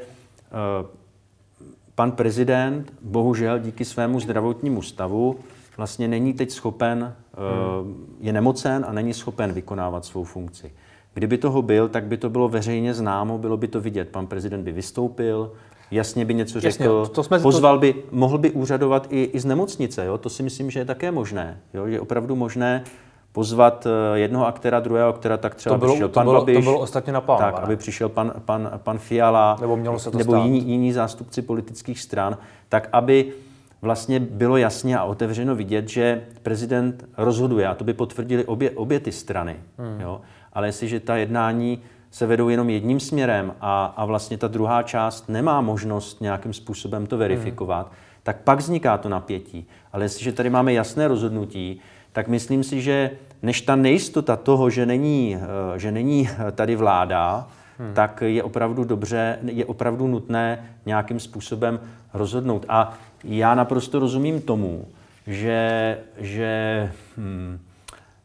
pan 1.96 2.12
prezident, 2.12 2.94
bohužel 3.02 3.60
díky 3.60 3.86
svému 3.86 4.20
zdravotnímu 4.20 4.82
stavu, 4.82 5.40
vlastně 5.82 6.08
není 6.08 6.34
teď 6.34 6.52
schopen, 6.52 7.15
hmm. 7.34 8.17
je 8.20 8.34
nemocen 8.34 8.86
a 8.88 8.94
není 8.94 9.13
schopen 9.13 9.54
vykonávat 9.54 10.06
svou 10.06 10.24
funkci. 10.24 10.72
Kdyby 11.13 11.38
toho 11.38 11.62
byl, 11.62 11.89
tak 11.89 12.04
by 12.04 12.17
to 12.17 12.30
bylo 12.30 12.50
veřejně 12.50 12.94
známo, 12.94 13.38
bylo 13.38 13.58
by 13.58 13.67
to 13.67 13.82
vidět. 13.82 14.10
Pan 14.10 14.28
prezident 14.28 14.63
by 14.63 14.72
vystoupil, 14.72 15.52
jasně 15.91 16.26
by 16.26 16.34
něco 16.34 16.58
jasně, 16.58 16.72
řekl, 16.72 17.06
to 17.06 17.24
jsme, 17.24 17.39
pozval 17.39 17.80
by, 17.80 17.96
mohl 18.12 18.38
by 18.38 18.52
úřadovat 18.52 19.08
i, 19.10 19.24
i 19.24 19.39
z 19.39 19.46
nemocnice. 19.46 20.06
Jo? 20.06 20.17
To 20.17 20.30
si 20.30 20.44
myslím, 20.44 20.72
že 20.72 20.80
je 20.80 20.86
také 20.86 21.12
možné. 21.12 21.60
Jo? 21.74 21.86
Je 21.86 22.00
opravdu 22.02 22.36
možné 22.36 22.84
pozvat 23.32 23.88
eh, 23.88 24.20
jednoho 24.20 24.48
aktéra, 24.48 24.80
druhého 24.80 25.10
aktéra, 25.10 25.38
tak 25.38 25.56
třeba 25.56 25.76
to 25.76 25.80
bylo, 25.80 25.94
přišel 25.94 26.08
to 26.08 26.13
pan 26.13 26.26
bylo, 26.26 26.39
Babiš, 26.39 26.56
to 26.56 26.62
bylo 26.62 26.80
ostatně 26.80 27.13
tak, 27.38 27.60
aby 27.63 27.76
přišel 27.76 28.10
pan, 28.10 28.34
pan, 28.46 28.72
pan 28.78 28.98
Fiala, 28.98 29.58
nebo, 29.62 29.78
mělo 29.78 30.00
se 30.00 30.12
to 30.12 30.17
nebo 30.17 30.36
jiní, 30.36 30.70
jiní 30.70 30.94
zástupci 30.94 31.41
politických 31.41 32.00
stran, 32.00 32.38
tak 32.70 32.89
aby 32.91 33.34
vlastně 33.82 34.20
bylo 34.20 34.58
jasně 34.58 34.98
a 34.98 35.04
otevřeno 35.04 35.56
vidět, 35.56 35.89
že 35.89 36.24
prezident 36.44 37.06
rozhoduje, 37.17 37.67
a 37.67 37.76
to 37.76 37.84
by 37.84 37.94
potvrdili 37.94 38.46
obě, 38.46 38.72
obě 38.72 39.00
ty 39.00 39.12
strany. 39.12 39.56
Hmm. 39.78 40.02
Jo? 40.02 40.22
Ale 40.54 40.67
jestliže 40.67 41.00
ta 41.00 41.15
jednání 41.15 41.82
se 42.12 42.26
vedou 42.26 42.50
jenom 42.50 42.70
jedním 42.70 43.00
směrem 43.00 43.54
a, 43.62 43.86
a 43.86 44.06
vlastně 44.06 44.38
ta 44.38 44.48
druhá 44.48 44.84
část 44.84 45.30
nemá 45.30 45.62
možnost 45.62 46.22
nějakým 46.22 46.54
způsobem 46.54 47.08
to 47.08 47.17
verifikovat, 47.17 47.86
hmm. 47.86 47.96
tak 48.24 48.38
pak 48.41 48.60
vzniká 48.60 48.98
to 48.98 49.10
napětí. 49.10 49.67
Ale 49.94 50.06
jestliže 50.06 50.32
tady 50.32 50.50
máme 50.50 50.74
jasné 50.74 51.08
rozhodnutí, 51.08 51.80
tak 52.12 52.28
myslím 52.28 52.63
si, 52.63 52.82
že 52.82 53.12
než 53.41 53.62
ta 53.62 53.76
nejistota 53.76 54.36
toho, 54.36 54.70
že 54.70 54.86
není, 54.86 55.36
eh, 55.36 55.80
že 55.80 55.91
není 55.91 56.30
tady 56.52 56.76
vláda, 56.76 57.48
hmm. 57.82 57.94
tak 57.94 58.24
je 58.26 58.44
opravdu 58.44 58.84
dobře, 58.84 59.39
je 59.44 59.65
opravdu 59.65 60.08
nutné 60.08 60.70
nějakým 60.86 61.20
způsobem 61.20 61.80
rozhodnout. 62.13 62.65
A 62.70 62.98
já 63.24 63.56
naprosto 63.56 64.00
rozumím 64.00 64.41
tomu, 64.41 64.88
že, 65.28 65.98
že, 66.17 66.91
hm, 67.17 67.60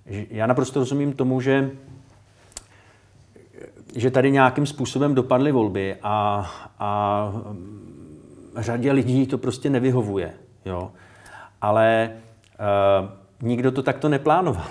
že 0.06 0.26
já 0.30 0.46
naprosto 0.46 0.80
rozumím 0.80 1.12
tomu, 1.12 1.40
že 1.40 1.70
že 3.96 4.10
tady 4.10 4.30
nějakým 4.30 4.66
způsobem 4.66 5.14
dopadly 5.14 5.52
volby 5.52 5.96
a, 6.02 6.46
a 6.78 7.32
řadě 8.56 8.92
lidí 8.92 9.26
to 9.26 9.38
prostě 9.38 9.70
nevyhovuje. 9.70 10.32
Jo? 10.64 10.92
Ale 11.60 12.10
uh, 13.00 13.08
nikdo 13.48 13.72
to 13.72 13.82
takto 13.82 14.08
neplánoval. 14.08 14.66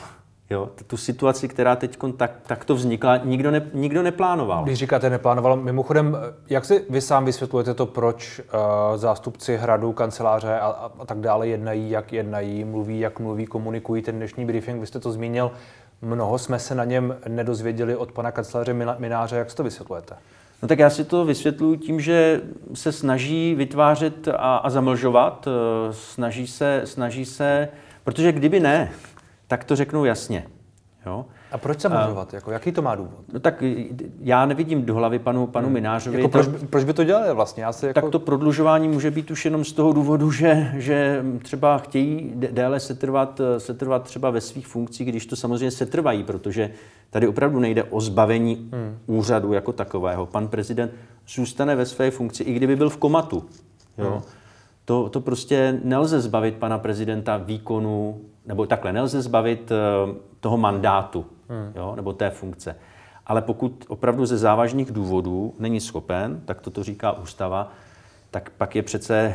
Jo, 0.56 0.70
tu 0.88 0.98
situaci, 0.98 1.48
která 1.48 1.76
teď 1.76 1.98
tak, 2.18 2.32
takto 2.48 2.76
vznikla, 2.76 3.18
nikdo, 3.18 3.52
ne, 3.52 3.62
nikdo 3.74 4.04
neplánoval. 4.04 4.64
Když 4.64 4.80
říkáte 4.80 5.10
neplánoval, 5.10 5.56
mimochodem, 5.58 6.18
jak 6.50 6.66
si 6.66 6.86
vy 6.90 7.02
sám 7.02 7.26
vysvětlujete 7.26 7.74
to, 7.74 7.86
proč 7.86 8.40
uh, 8.40 8.98
zástupci 8.98 9.58
hradu, 9.58 9.94
kanceláře 9.94 10.60
a, 10.60 10.68
a, 10.68 10.92
a 11.00 11.06
tak 11.06 11.20
dále 11.20 11.48
jednají, 11.48 11.90
jak 11.90 12.14
jednají, 12.14 12.64
mluví, 12.64 13.00
jak 13.00 13.20
mluví, 13.20 13.46
komunikují 13.46 14.02
ten 14.02 14.16
dnešní 14.16 14.46
briefing? 14.46 14.80
Vy 14.80 14.88
jste 14.88 15.00
to 15.00 15.12
zmínil, 15.12 15.52
mnoho 16.02 16.38
jsme 16.38 16.60
se 16.60 16.76
na 16.76 16.84
něm 16.84 17.18
nedozvěděli 17.28 17.96
od 17.96 18.12
pana 18.12 18.32
kanceláře 18.32 18.74
Mináře, 19.00 19.36
jak 19.36 19.52
si 19.52 19.58
to 19.58 19.64
vysvětlujete? 19.64 20.16
No 20.62 20.68
tak 20.68 20.80
já 20.80 20.90
si 20.90 21.04
to 21.04 21.26
vysvětluji 21.26 21.78
tím, 21.78 22.00
že 22.00 22.42
se 22.74 22.92
snaží 22.92 23.56
vytvářet 23.56 24.28
a, 24.28 24.58
a 24.58 24.70
zamlžovat, 24.70 25.48
eh, 25.48 25.94
snaží 25.94 26.48
se, 26.48 26.82
snaží 26.86 27.26
se, 27.26 27.70
protože 28.04 28.32
kdyby 28.32 28.60
ne, 28.60 28.92
tak 29.48 29.64
to 29.64 29.76
řeknou 29.76 30.06
jasně. 30.06 30.46
Jo? 31.06 31.26
A 31.52 31.58
proč 31.58 31.82
zamlžovat? 31.82 32.34
Jako, 32.34 32.52
jaký 32.52 32.72
to 32.72 32.82
má 32.82 32.96
důvod? 32.96 33.34
No 33.34 33.40
tak 33.40 33.64
já 34.20 34.46
nevidím 34.46 34.86
do 34.86 34.96
hlavy 34.96 35.20
panu, 35.20 35.48
panu 35.48 35.66
hmm. 35.66 35.74
Minářovi. 35.74 36.18
Jako 36.18 36.30
proč, 36.30 36.48
proč 36.70 36.84
by 36.84 36.94
to 36.94 37.04
dělali 37.04 37.34
vlastně? 37.34 37.64
Já 37.64 37.72
jako... 37.82 38.02
Tak 38.02 38.10
to 38.10 38.20
prodlužování 38.20 38.88
může 38.88 39.12
být 39.12 39.32
už 39.32 39.46
jenom 39.46 39.66
z 39.66 39.74
toho 39.74 39.94
důvodu, 39.94 40.32
že, 40.32 40.72
že 40.76 41.24
třeba 41.42 41.78
chtějí 41.78 42.32
déle 42.36 42.80
setrvat, 42.80 43.42
setrvat 43.58 44.04
třeba 44.04 44.30
ve 44.30 44.42
svých 44.42 44.68
funkcích, 44.68 45.08
když 45.08 45.26
to 45.26 45.36
samozřejmě 45.36 45.72
setrvají, 45.72 46.24
protože 46.24 46.70
tady 47.10 47.28
opravdu 47.28 47.60
nejde 47.60 47.84
o 47.84 48.02
zbavení 48.02 48.70
hmm. 48.74 48.98
úřadu 49.06 49.54
jako 49.54 49.74
takového. 49.74 50.26
Pan 50.26 50.48
prezident 50.48 50.92
zůstane 51.28 51.76
ve 51.76 51.86
své 51.86 52.12
funkci, 52.12 52.44
i 52.44 52.54
kdyby 52.54 52.76
byl 52.76 52.90
v 52.90 52.98
komatu. 52.98 53.46
Jo? 53.98 54.12
Hmm. 54.12 54.22
To, 54.86 55.10
to 55.10 55.22
prostě 55.22 55.80
nelze 55.84 56.20
zbavit 56.20 56.56
pana 56.56 56.78
prezidenta 56.78 57.38
výkonu, 57.38 58.22
nebo 58.46 58.66
takhle, 58.66 58.94
nelze 58.94 59.22
zbavit 59.22 59.72
uh, 59.72 60.16
toho 60.40 60.58
mandátu 60.58 61.26
hmm. 61.50 61.72
jo, 61.76 61.94
nebo 61.96 62.14
té 62.14 62.30
funkce. 62.30 62.76
Ale 63.26 63.42
pokud 63.42 63.86
opravdu 63.88 64.26
ze 64.26 64.38
závažných 64.38 64.92
důvodů 64.92 65.54
není 65.60 65.80
schopen, 65.80 66.42
tak 66.46 66.62
toto 66.62 66.84
říká 66.84 67.12
ústava, 67.12 67.72
tak 68.32 68.50
pak 68.50 68.76
je 68.76 68.84
přece 68.84 69.34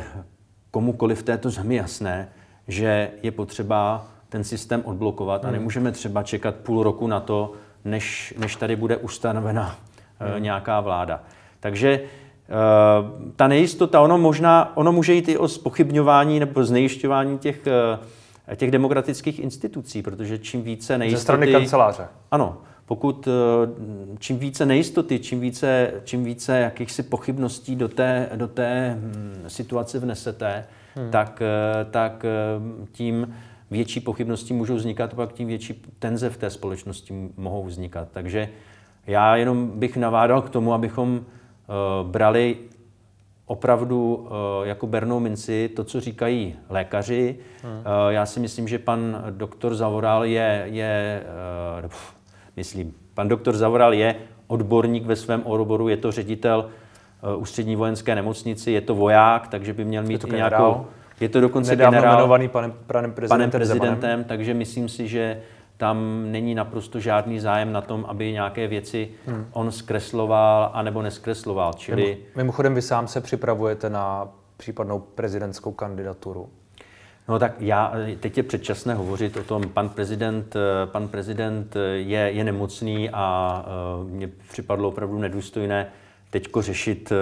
komukoliv 0.71 1.19
v 1.19 1.23
této 1.23 1.49
zemi 1.49 1.75
jasné, 1.75 2.29
že 2.67 3.11
je 3.23 3.31
potřeba 3.31 4.05
ten 4.29 4.43
systém 4.43 4.81
odblokovat 4.85 5.41
hmm. 5.43 5.49
a 5.49 5.51
nemůžeme 5.51 5.91
třeba 5.91 6.23
čekat 6.23 6.55
půl 6.55 6.83
roku 6.83 7.07
na 7.07 7.19
to, 7.19 7.53
než, 7.85 8.33
než 8.37 8.55
tady 8.55 8.75
bude 8.75 8.97
ustanovena 8.97 9.75
eh, 10.19 10.33
hmm. 10.33 10.43
nějaká 10.43 10.79
vláda. 10.79 11.23
Takže 11.59 12.01
uh, 12.01 13.31
ta 13.35 13.47
nejistota, 13.47 14.01
ono 14.01 14.17
možná, 14.17 14.77
ono 14.77 14.91
může 14.91 15.13
jít 15.13 15.29
i 15.29 15.37
o 15.37 15.47
spochybňování 15.47 16.39
nebo 16.39 16.63
znejišťování 16.63 17.37
těch 17.37 17.67
těch 18.55 18.71
demokratických 18.71 19.39
institucí, 19.39 20.01
protože 20.01 20.37
čím 20.37 20.63
více 20.63 20.97
nejistoty... 20.97 21.19
Ze 21.19 21.23
strany 21.23 21.51
kanceláře. 21.51 22.07
Ano, 22.31 22.57
pokud 22.91 23.27
eh, 23.27 23.31
čím 24.19 24.39
více 24.39 24.65
nejistoty, 24.65 25.19
čím 25.19 25.39
více, 25.39 25.93
čím 26.03 26.23
více 26.23 26.59
jakýchsi 26.59 27.03
pochybností 27.03 27.75
do 27.75 27.87
té, 27.87 28.29
do 28.35 28.47
té 28.47 28.97
hm, 28.99 29.43
situace 29.47 29.99
vnesete, 29.99 30.65
hmm. 30.95 31.11
tak, 31.11 31.41
eh, 31.41 31.85
tak 31.85 32.25
eh, 32.25 32.87
tím 32.91 33.35
větší 33.71 33.99
pochybnosti 33.99 34.53
můžou 34.53 34.75
vznikat, 34.75 35.13
pak 35.13 35.33
tím 35.33 35.47
větší 35.47 35.81
tenze 35.99 36.29
v 36.29 36.37
té 36.37 36.49
společnosti 36.49 37.29
mohou 37.37 37.63
vznikat. 37.63 38.07
Takže 38.11 38.49
já 39.07 39.35
jenom 39.35 39.79
bych 39.79 39.97
navádal 39.97 40.41
k 40.41 40.49
tomu, 40.49 40.73
abychom 40.73 41.25
brali 42.03 42.57
opravdu 43.51 44.27
eh, 44.63 44.67
jako 44.67 44.87
bernou 44.87 45.19
minci 45.19 45.69
to, 45.75 45.83
co 45.83 45.99
říkají 45.99 46.55
lékaři. 46.69 47.35
Hmm. 47.63 47.79
Eh, 47.79 48.13
já 48.13 48.25
si 48.25 48.39
myslím, 48.39 48.67
že 48.67 48.79
pan 48.79 49.23
doktor 49.29 49.75
Zavoral 49.75 50.25
je, 50.25 50.63
je 50.65 51.23
eh, 51.83 51.89
myslím, 52.55 52.93
pan 53.13 53.27
doktor 53.27 53.55
Zavoral 53.55 53.93
je 53.93 54.15
odborník 54.47 55.05
ve 55.05 55.15
svém 55.15 55.41
oboru, 55.43 55.89
je 55.89 55.97
to 55.97 56.11
ředitel 56.11 56.69
ústřední 57.37 57.75
vojenské 57.75 58.15
nemocnici, 58.15 58.71
je 58.71 58.81
to 58.81 58.95
voják, 58.95 59.47
takže 59.47 59.73
by 59.73 59.85
měl 59.85 60.03
mít 60.03 60.23
je 60.23 60.35
nějakou... 60.35 60.85
Je 61.19 61.29
to 61.29 61.41
dokonce 61.41 61.75
generál, 61.75 62.13
jmenovaný 62.13 62.47
panem, 62.47 62.73
panem 62.87 63.11
prezidentem, 63.11 63.29
panem 63.29 63.51
prezidentem 63.51 64.23
takže 64.23 64.53
myslím 64.53 64.89
si, 64.89 65.07
že 65.07 65.41
tam 65.81 66.31
není 66.31 66.55
naprosto 66.55 66.99
žádný 66.99 67.39
zájem 67.39 67.71
na 67.71 67.81
tom, 67.81 68.05
aby 68.07 68.31
nějaké 68.31 68.67
věci 68.67 69.09
hmm. 69.25 69.47
on 69.53 69.71
zkresloval 69.71 70.71
anebo 70.73 71.01
neskresloval. 71.01 71.73
Čili... 71.73 72.17
Mimochodem, 72.35 72.75
vy 72.75 72.81
sám 72.81 73.07
se 73.07 73.21
připravujete 73.21 73.89
na 73.89 74.27
případnou 74.57 74.99
prezidentskou 74.99 75.71
kandidaturu? 75.71 76.49
No 77.29 77.39
tak 77.39 77.53
já, 77.59 77.93
teď 78.19 78.37
je 78.37 78.43
předčasné 78.43 78.93
hovořit 78.93 79.37
o 79.37 79.43
tom, 79.43 79.63
pan 79.69 79.89
prezident, 79.89 80.55
pan 80.85 81.07
prezident 81.07 81.75
je, 81.93 82.19
je 82.19 82.43
nemocný 82.43 83.09
a 83.09 83.65
uh, 84.01 84.09
mně 84.09 84.29
připadlo 84.49 84.89
opravdu 84.89 85.19
nedůstojné 85.19 85.87
teďko 86.29 86.61
řešit 86.61 87.13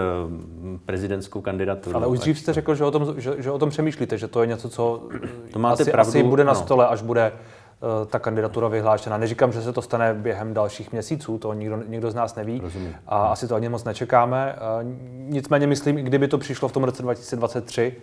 prezidentskou 0.86 1.42
kandidaturu. 1.42 1.96
Ale 1.96 2.08
už 2.08 2.20
dřív 2.20 2.40
jste 2.40 2.54
řekl, 2.54 2.76
že 2.76 2.84
o, 2.84 2.92
tom, 2.92 3.14
že, 3.18 3.34
že 3.38 3.52
o 3.52 3.60
tom 3.60 3.70
přemýšlíte, 3.70 4.18
že 4.18 4.28
to 4.28 4.42
je 4.42 4.48
něco, 4.48 4.70
co 4.70 5.10
to 5.54 5.60
máte 5.60 5.84
asi, 5.84 5.92
pravdu, 5.92 6.10
asi 6.10 6.24
bude 6.24 6.44
na 6.44 6.54
no. 6.54 6.60
stole, 6.60 6.88
až 6.88 7.02
bude 7.02 7.32
Eh, 7.32 7.34
ta 8.06 8.20
kandidatura 8.20 8.68
vyhlášena. 8.68 9.18
Neříkám, 9.18 9.52
že 9.52 9.62
se 9.62 9.74
to 9.74 9.82
stane 9.82 10.14
během 10.14 10.54
dalších 10.54 10.92
měsíců, 10.92 11.38
to 11.38 11.54
nikdo, 11.54 11.84
nikdo 11.88 12.12
z 12.12 12.16
nás 12.16 12.36
neví 12.36 12.60
Rozumím. 12.64 12.96
a 13.08 13.28
asi 13.28 13.48
to 13.48 13.56
ani 13.56 13.70
moc 13.70 13.84
nečekáme. 13.84 14.56
Eh, 14.56 14.60
nicméně 15.28 15.68
myslím, 15.68 15.98
i 15.98 16.04
kdyby 16.04 16.28
to 16.28 16.38
přišlo 16.38 16.68
v 16.68 16.72
tom 16.72 16.84
roce 16.84 17.04
2023, 17.04 17.96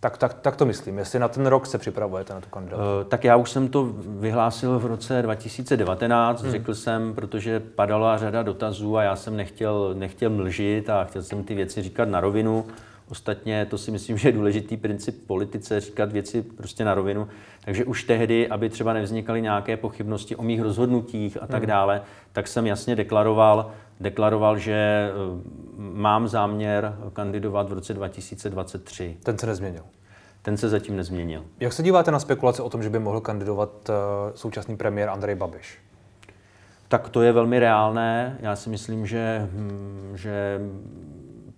tak, 0.00 0.18
tak, 0.18 0.34
tak 0.34 0.56
to 0.56 0.66
myslím. 0.66 0.98
Jestli 0.98 1.18
na 1.18 1.28
ten 1.28 1.46
rok 1.46 1.66
se 1.66 1.78
připravujete 1.78 2.34
na 2.34 2.40
tu 2.40 2.48
kandidaturu? 2.48 2.88
Uh, 2.88 3.04
tak 3.04 3.24
já 3.24 3.36
už 3.36 3.50
jsem 3.50 3.68
to 3.68 3.84
vyhlásil 4.06 4.78
v 4.78 4.86
roce 4.86 5.22
2019. 5.22 6.42
Hmm. 6.42 6.50
Řekl 6.50 6.74
jsem, 6.74 7.14
protože 7.14 7.60
padala 7.60 8.18
řada 8.18 8.42
dotazů 8.42 8.96
a 8.96 9.02
já 9.02 9.16
jsem 9.16 9.36
nechtěl, 9.36 9.94
nechtěl 9.94 10.30
mlžit 10.30 10.90
a 10.90 11.04
chtěl 11.04 11.22
jsem 11.22 11.44
ty 11.44 11.54
věci 11.54 11.82
říkat 11.82 12.08
na 12.08 12.20
rovinu. 12.20 12.64
Ostatně 13.10 13.66
to 13.66 13.78
si 13.78 13.90
myslím, 13.90 14.18
že 14.18 14.28
je 14.28 14.32
důležitý 14.32 14.76
princip 14.76 15.26
politice, 15.26 15.80
říkat 15.80 16.12
věci 16.12 16.42
prostě 16.42 16.84
na 16.84 16.94
rovinu. 16.94 17.28
Takže 17.64 17.84
už 17.84 18.04
tehdy, 18.04 18.48
aby 18.48 18.68
třeba 18.68 18.92
nevznikaly 18.92 19.42
nějaké 19.42 19.76
pochybnosti 19.76 20.36
o 20.36 20.42
mých 20.42 20.60
rozhodnutích 20.60 21.42
a 21.42 21.46
tak 21.46 21.60
hmm. 21.62 21.68
dále, 21.68 22.02
tak 22.32 22.48
jsem 22.48 22.66
jasně 22.66 22.96
deklaroval, 22.96 23.70
deklaroval, 24.00 24.58
že 24.58 24.72
eh, 24.72 25.12
mám 25.78 26.28
záměr 26.28 26.96
kandidovat 27.12 27.68
v 27.68 27.72
roce 27.72 27.94
2023. 27.94 29.16
Ten 29.22 29.38
se 29.38 29.46
nezměnil? 29.46 29.82
Ten 30.42 30.56
se 30.56 30.68
zatím 30.68 30.96
nezměnil. 30.96 31.44
Jak 31.60 31.72
se 31.72 31.82
díváte 31.82 32.10
na 32.10 32.18
spekulace 32.18 32.62
o 32.62 32.70
tom, 32.70 32.82
že 32.82 32.90
by 32.90 32.98
mohl 32.98 33.20
kandidovat 33.20 33.70
eh, 33.90 33.92
současný 34.34 34.76
premiér 34.76 35.08
Andrej 35.08 35.34
Babiš? 35.34 35.78
Tak 36.88 37.08
to 37.08 37.22
je 37.22 37.32
velmi 37.32 37.58
reálné. 37.58 38.38
Já 38.40 38.56
si 38.56 38.70
myslím, 38.70 39.06
že, 39.06 39.48
hm, 39.52 40.12
že 40.14 40.60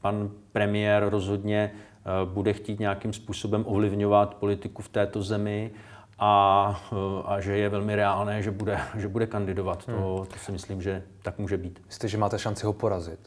pan 0.03 0.31
premiér 0.53 1.07
rozhodně 1.09 1.71
eh, 1.73 2.09
bude 2.25 2.53
chtít 2.53 2.81
nějakým 2.81 3.13
způsobem 3.13 3.65
ovlivňovat 3.67 4.35
politiku 4.35 4.83
v 4.83 4.89
této 4.89 5.23
zemi 5.23 5.71
a, 6.19 6.81
eh, 6.93 7.23
a 7.25 7.41
že 7.41 7.57
je 7.57 7.69
velmi 7.69 7.97
reálné, 7.97 8.43
že 8.43 8.51
bude, 8.51 8.79
že 8.97 9.09
bude 9.09 9.27
kandidovat. 9.27 9.89
Hmm. 9.89 9.97
To, 9.97 10.27
to 10.33 10.39
si 10.39 10.53
myslím, 10.53 10.83
že 10.83 11.03
tak 11.23 11.39
může 11.39 11.57
být. 11.57 11.83
Myslíte, 11.87 12.09
že 12.09 12.19
máte 12.19 12.39
šanci 12.39 12.67
ho 12.67 12.73
porazit? 12.73 13.21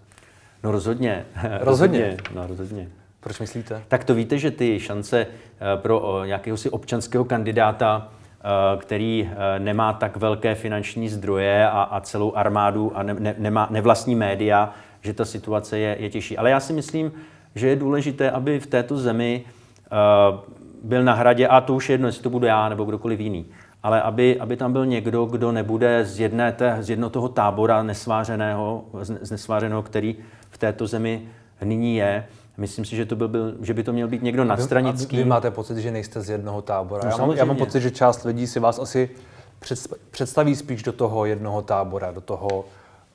No 0.63 0.71
rozhodně. 0.71 1.25
Rozhodně? 1.59 2.17
no 2.35 2.47
rozhodně. 2.47 2.89
Proč 3.19 3.39
myslíte? 3.39 3.83
Tak 3.87 4.03
to 4.03 4.13
víte, 4.13 4.37
že 4.37 4.51
ty 4.51 4.79
šance 4.79 5.27
eh, 5.27 5.77
pro 5.77 6.25
nějakého 6.25 6.57
si 6.57 6.69
občanského 6.69 7.25
kandidáta, 7.25 8.07
který 8.77 9.31
nemá 9.57 9.93
tak 9.93 10.17
velké 10.17 10.55
finanční 10.55 11.09
zdroje 11.09 11.69
a, 11.69 11.81
a 11.81 12.01
celou 12.01 12.35
armádu 12.35 12.97
a 12.97 13.03
ne, 13.03 13.13
ne, 13.13 13.35
nemá, 13.37 13.67
nevlastní 13.71 14.15
média, 14.15 14.73
že 15.05 15.13
ta 15.13 15.25
situace 15.25 15.79
je, 15.79 15.97
je 15.99 16.09
těžší. 16.09 16.37
Ale 16.37 16.49
já 16.49 16.59
si 16.59 16.73
myslím, 16.73 17.11
že 17.55 17.67
je 17.67 17.75
důležité, 17.75 18.31
aby 18.31 18.59
v 18.59 18.67
této 18.67 18.97
zemi 18.97 19.43
uh, 19.43 20.39
byl 20.83 21.03
na 21.03 21.13
hradě, 21.13 21.47
a 21.47 21.61
to 21.61 21.73
už 21.73 21.89
je 21.89 21.93
jedno, 21.93 22.07
jestli 22.07 22.23
to 22.23 22.29
budu 22.29 22.45
já 22.45 22.69
nebo 22.69 22.83
kdokoliv 22.83 23.19
jiný, 23.19 23.45
ale 23.83 24.01
aby, 24.01 24.39
aby 24.39 24.57
tam 24.57 24.73
byl 24.73 24.85
někdo, 24.85 25.25
kdo 25.25 25.51
nebude 25.51 26.05
z, 26.05 26.19
jedné 26.19 26.51
té, 26.51 26.77
z 26.79 26.89
jednoho 26.89 27.09
toho 27.09 27.29
tábora 27.29 27.83
nesvářeného, 27.83 28.85
z 29.01 29.31
nesvářeného, 29.31 29.81
který 29.81 30.15
v 30.49 30.57
této 30.57 30.87
zemi 30.87 31.21
nyní 31.63 31.95
je. 31.95 32.25
Myslím 32.57 32.85
si, 32.85 32.95
že, 32.95 33.05
to 33.05 33.15
byl, 33.15 33.27
byl, 33.27 33.55
že 33.61 33.73
by 33.73 33.83
to 33.83 33.93
měl 33.93 34.07
být 34.07 34.23
někdo 34.23 34.45
nadstranický. 34.45 35.17
A 35.17 35.19
vy 35.19 35.25
máte 35.25 35.51
pocit, 35.51 35.77
že 35.77 35.91
nejste 35.91 36.21
z 36.21 36.29
jednoho 36.29 36.61
tábora. 36.61 37.03
No, 37.03 37.09
já, 37.09 37.17
mám, 37.17 37.31
já 37.31 37.45
mám 37.45 37.57
pocit, 37.57 37.81
že 37.81 37.91
část 37.91 38.23
lidí 38.23 38.47
si 38.47 38.59
vás 38.59 38.79
asi 38.79 39.09
představí 40.11 40.55
spíš 40.55 40.83
do 40.83 40.91
toho 40.91 41.25
jednoho 41.25 41.61
tábora, 41.61 42.11
do 42.11 42.21
toho 42.21 42.65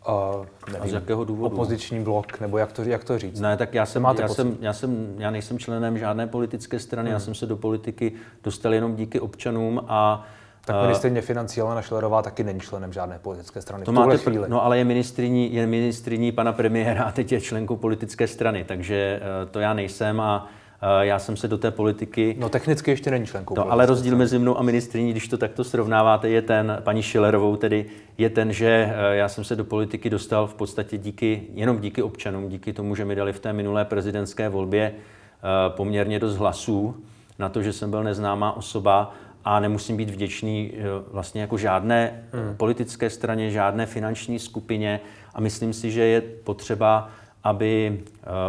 Uh, 0.08 0.46
nevím, 0.66 0.82
a 0.82 0.88
z 0.88 0.92
jakého 0.92 1.24
důvodu? 1.24 1.54
Opoziční 1.54 2.04
blok, 2.04 2.40
nebo 2.40 2.58
jak 2.58 2.72
to, 2.72 2.82
jak 2.82 3.04
to 3.04 3.18
říct? 3.18 3.40
Ne, 3.40 3.56
tak 3.56 3.74
já 3.74 3.86
jsem, 3.86 4.06
já, 4.18 4.28
jsem, 4.28 4.56
já, 4.60 4.72
jsem, 4.72 5.14
já 5.18 5.30
nejsem 5.30 5.58
členem 5.58 5.98
žádné 5.98 6.26
politické 6.26 6.78
strany, 6.78 7.08
hmm. 7.08 7.12
já 7.12 7.20
jsem 7.20 7.34
se 7.34 7.46
do 7.46 7.56
politiky 7.56 8.12
dostal 8.44 8.74
jenom 8.74 8.96
díky 8.96 9.20
občanům 9.20 9.82
a 9.88 10.26
tak 10.64 10.82
ministrině 10.82 11.20
financí 11.20 11.60
Alena 11.60 11.82
Šlerová 11.82 12.22
taky 12.22 12.44
není 12.44 12.60
členem 12.60 12.92
žádné 12.92 13.18
politické 13.18 13.62
strany. 13.62 13.84
To 13.84 13.92
máte 13.92 14.18
chvíli. 14.18 14.48
No 14.48 14.64
ale 14.64 14.78
je 14.78 14.84
ministriní, 14.84 15.54
je 15.54 15.66
ministriní 15.66 16.32
pana 16.32 16.52
premiéra 16.52 17.04
a 17.04 17.12
teď 17.12 17.32
je 17.32 17.40
členkou 17.40 17.76
politické 17.76 18.26
strany, 18.26 18.64
takže 18.64 19.20
uh, 19.44 19.50
to 19.50 19.60
já 19.60 19.74
nejsem 19.74 20.20
a 20.20 20.48
Eh, 20.48 20.59
já 21.00 21.18
jsem 21.18 21.36
se 21.36 21.48
do 21.48 21.58
té 21.58 21.70
politiky... 21.70 22.36
No 22.38 22.48
technicky 22.48 22.90
ještě 22.90 23.10
není 23.10 23.26
členkou. 23.26 23.54
No, 23.56 23.72
ale 23.72 23.86
rozdíl 23.86 24.16
mezi 24.16 24.38
mnou 24.38 24.58
a 24.58 24.62
ministriní, 24.62 25.10
když 25.10 25.28
to 25.28 25.38
takto 25.38 25.64
srovnáváte, 25.64 26.28
je 26.28 26.42
ten, 26.42 26.78
paní 26.80 27.02
Schillerovou 27.02 27.56
tedy, 27.56 27.86
je 28.18 28.30
ten, 28.30 28.52
že 28.52 28.92
eh, 28.94 29.16
já 29.16 29.28
jsem 29.28 29.44
se 29.44 29.56
do 29.56 29.64
politiky 29.64 30.10
dostal 30.10 30.46
v 30.46 30.54
podstatě 30.54 30.98
díky, 30.98 31.42
jenom 31.54 31.80
díky 31.80 32.02
občanům, 32.02 32.48
díky 32.48 32.72
tomu, 32.72 32.94
že 32.94 33.04
mi 33.04 33.14
dali 33.14 33.32
v 33.32 33.40
té 33.40 33.52
minulé 33.52 33.84
prezidentské 33.84 34.48
volbě 34.48 34.92
eh, 34.92 35.70
poměrně 35.70 36.18
dost 36.18 36.36
hlasů 36.36 36.96
na 37.38 37.48
to, 37.48 37.62
že 37.62 37.72
jsem 37.72 37.90
byl 37.90 38.04
neznámá 38.04 38.56
osoba 38.56 39.14
a 39.44 39.60
nemusím 39.60 39.96
být 39.96 40.10
vděčný 40.10 40.72
vlastně 41.12 41.40
jako 41.40 41.58
žádné 41.58 42.24
hmm. 42.32 42.56
politické 42.56 43.10
straně, 43.10 43.50
žádné 43.50 43.86
finanční 43.86 44.38
skupině 44.38 45.00
a 45.34 45.40
myslím 45.40 45.72
si, 45.72 45.90
že 45.90 46.02
je 46.02 46.20
potřeba 46.20 47.10
aby 47.44 48.00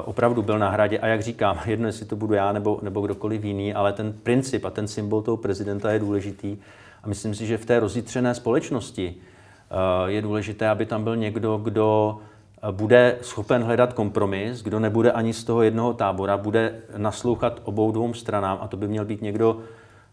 opravdu 0.06 0.42
byl 0.42 0.60
na 0.60 0.70
hradě. 0.70 1.00
A 1.00 1.08
jak 1.08 1.22
říkám, 1.22 1.60
jedno, 1.66 1.88
jestli 1.88 2.06
to 2.06 2.16
budu 2.16 2.34
já 2.34 2.52
nebo, 2.52 2.80
nebo 2.82 3.02
kdokoliv 3.02 3.44
jiný, 3.44 3.74
ale 3.74 3.94
ten 3.94 4.14
princip 4.14 4.66
a 4.66 4.70
ten 4.70 4.88
symbol 4.88 5.22
toho 5.22 5.38
prezidenta 5.38 5.92
je 5.92 6.00
důležitý. 6.00 6.58
A 7.04 7.08
myslím 7.08 7.36
si, 7.36 7.48
že 7.48 7.58
v 7.58 7.66
té 7.66 7.80
rozjitřené 7.80 8.36
společnosti 8.36 9.16
je 10.06 10.22
důležité, 10.22 10.70
aby 10.70 10.86
tam 10.86 11.04
byl 11.04 11.16
někdo, 11.16 11.58
kdo 11.58 12.18
bude 12.72 13.18
schopen 13.22 13.64
hledat 13.64 13.94
kompromis, 13.94 14.62
kdo 14.62 14.80
nebude 14.80 15.12
ani 15.12 15.34
z 15.34 15.44
toho 15.44 15.62
jednoho 15.62 15.94
tábora, 15.94 16.38
bude 16.38 16.76
naslouchat 16.98 17.62
obou 17.64 17.92
dvou 17.92 18.14
stranám 18.14 18.58
a 18.62 18.68
to 18.68 18.78
by 18.78 18.88
měl 18.88 19.06
být 19.06 19.22
někdo 19.22 19.58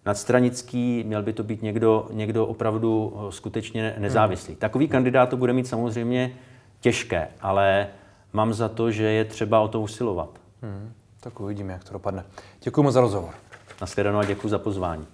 nadstranický, 0.06 1.04
měl 1.06 1.22
by 1.22 1.32
to 1.32 1.42
být 1.42 1.62
někdo, 1.62 2.06
někdo 2.12 2.46
opravdu 2.46 3.16
eh, 3.16 3.32
skutečně 3.32 3.94
nezávislý. 3.98 4.54
Hmm. 4.54 4.60
Takový 4.60 4.88
kandidát 4.88 5.28
to 5.28 5.36
bude 5.36 5.52
mít 5.52 5.66
samozřejmě 5.66 6.32
těžké, 6.80 7.28
ale 7.40 7.86
mám 8.38 8.54
za 8.54 8.68
to, 8.68 8.90
že 8.90 9.02
je 9.02 9.24
třeba 9.24 9.60
o 9.60 9.68
to 9.68 9.80
usilovat. 9.80 10.40
Hmm. 10.62 10.92
Tak 11.20 11.40
uvidíme, 11.40 11.72
jak 11.72 11.84
to 11.84 11.92
dopadne. 11.92 12.24
Děkuji 12.62 12.82
moc 12.82 12.94
za 12.94 13.00
rozhovor. 13.00 13.34
Naschledanou 13.80 14.18
a 14.18 14.24
děkuji 14.24 14.48
za 14.48 14.58
pozvání. 14.58 15.06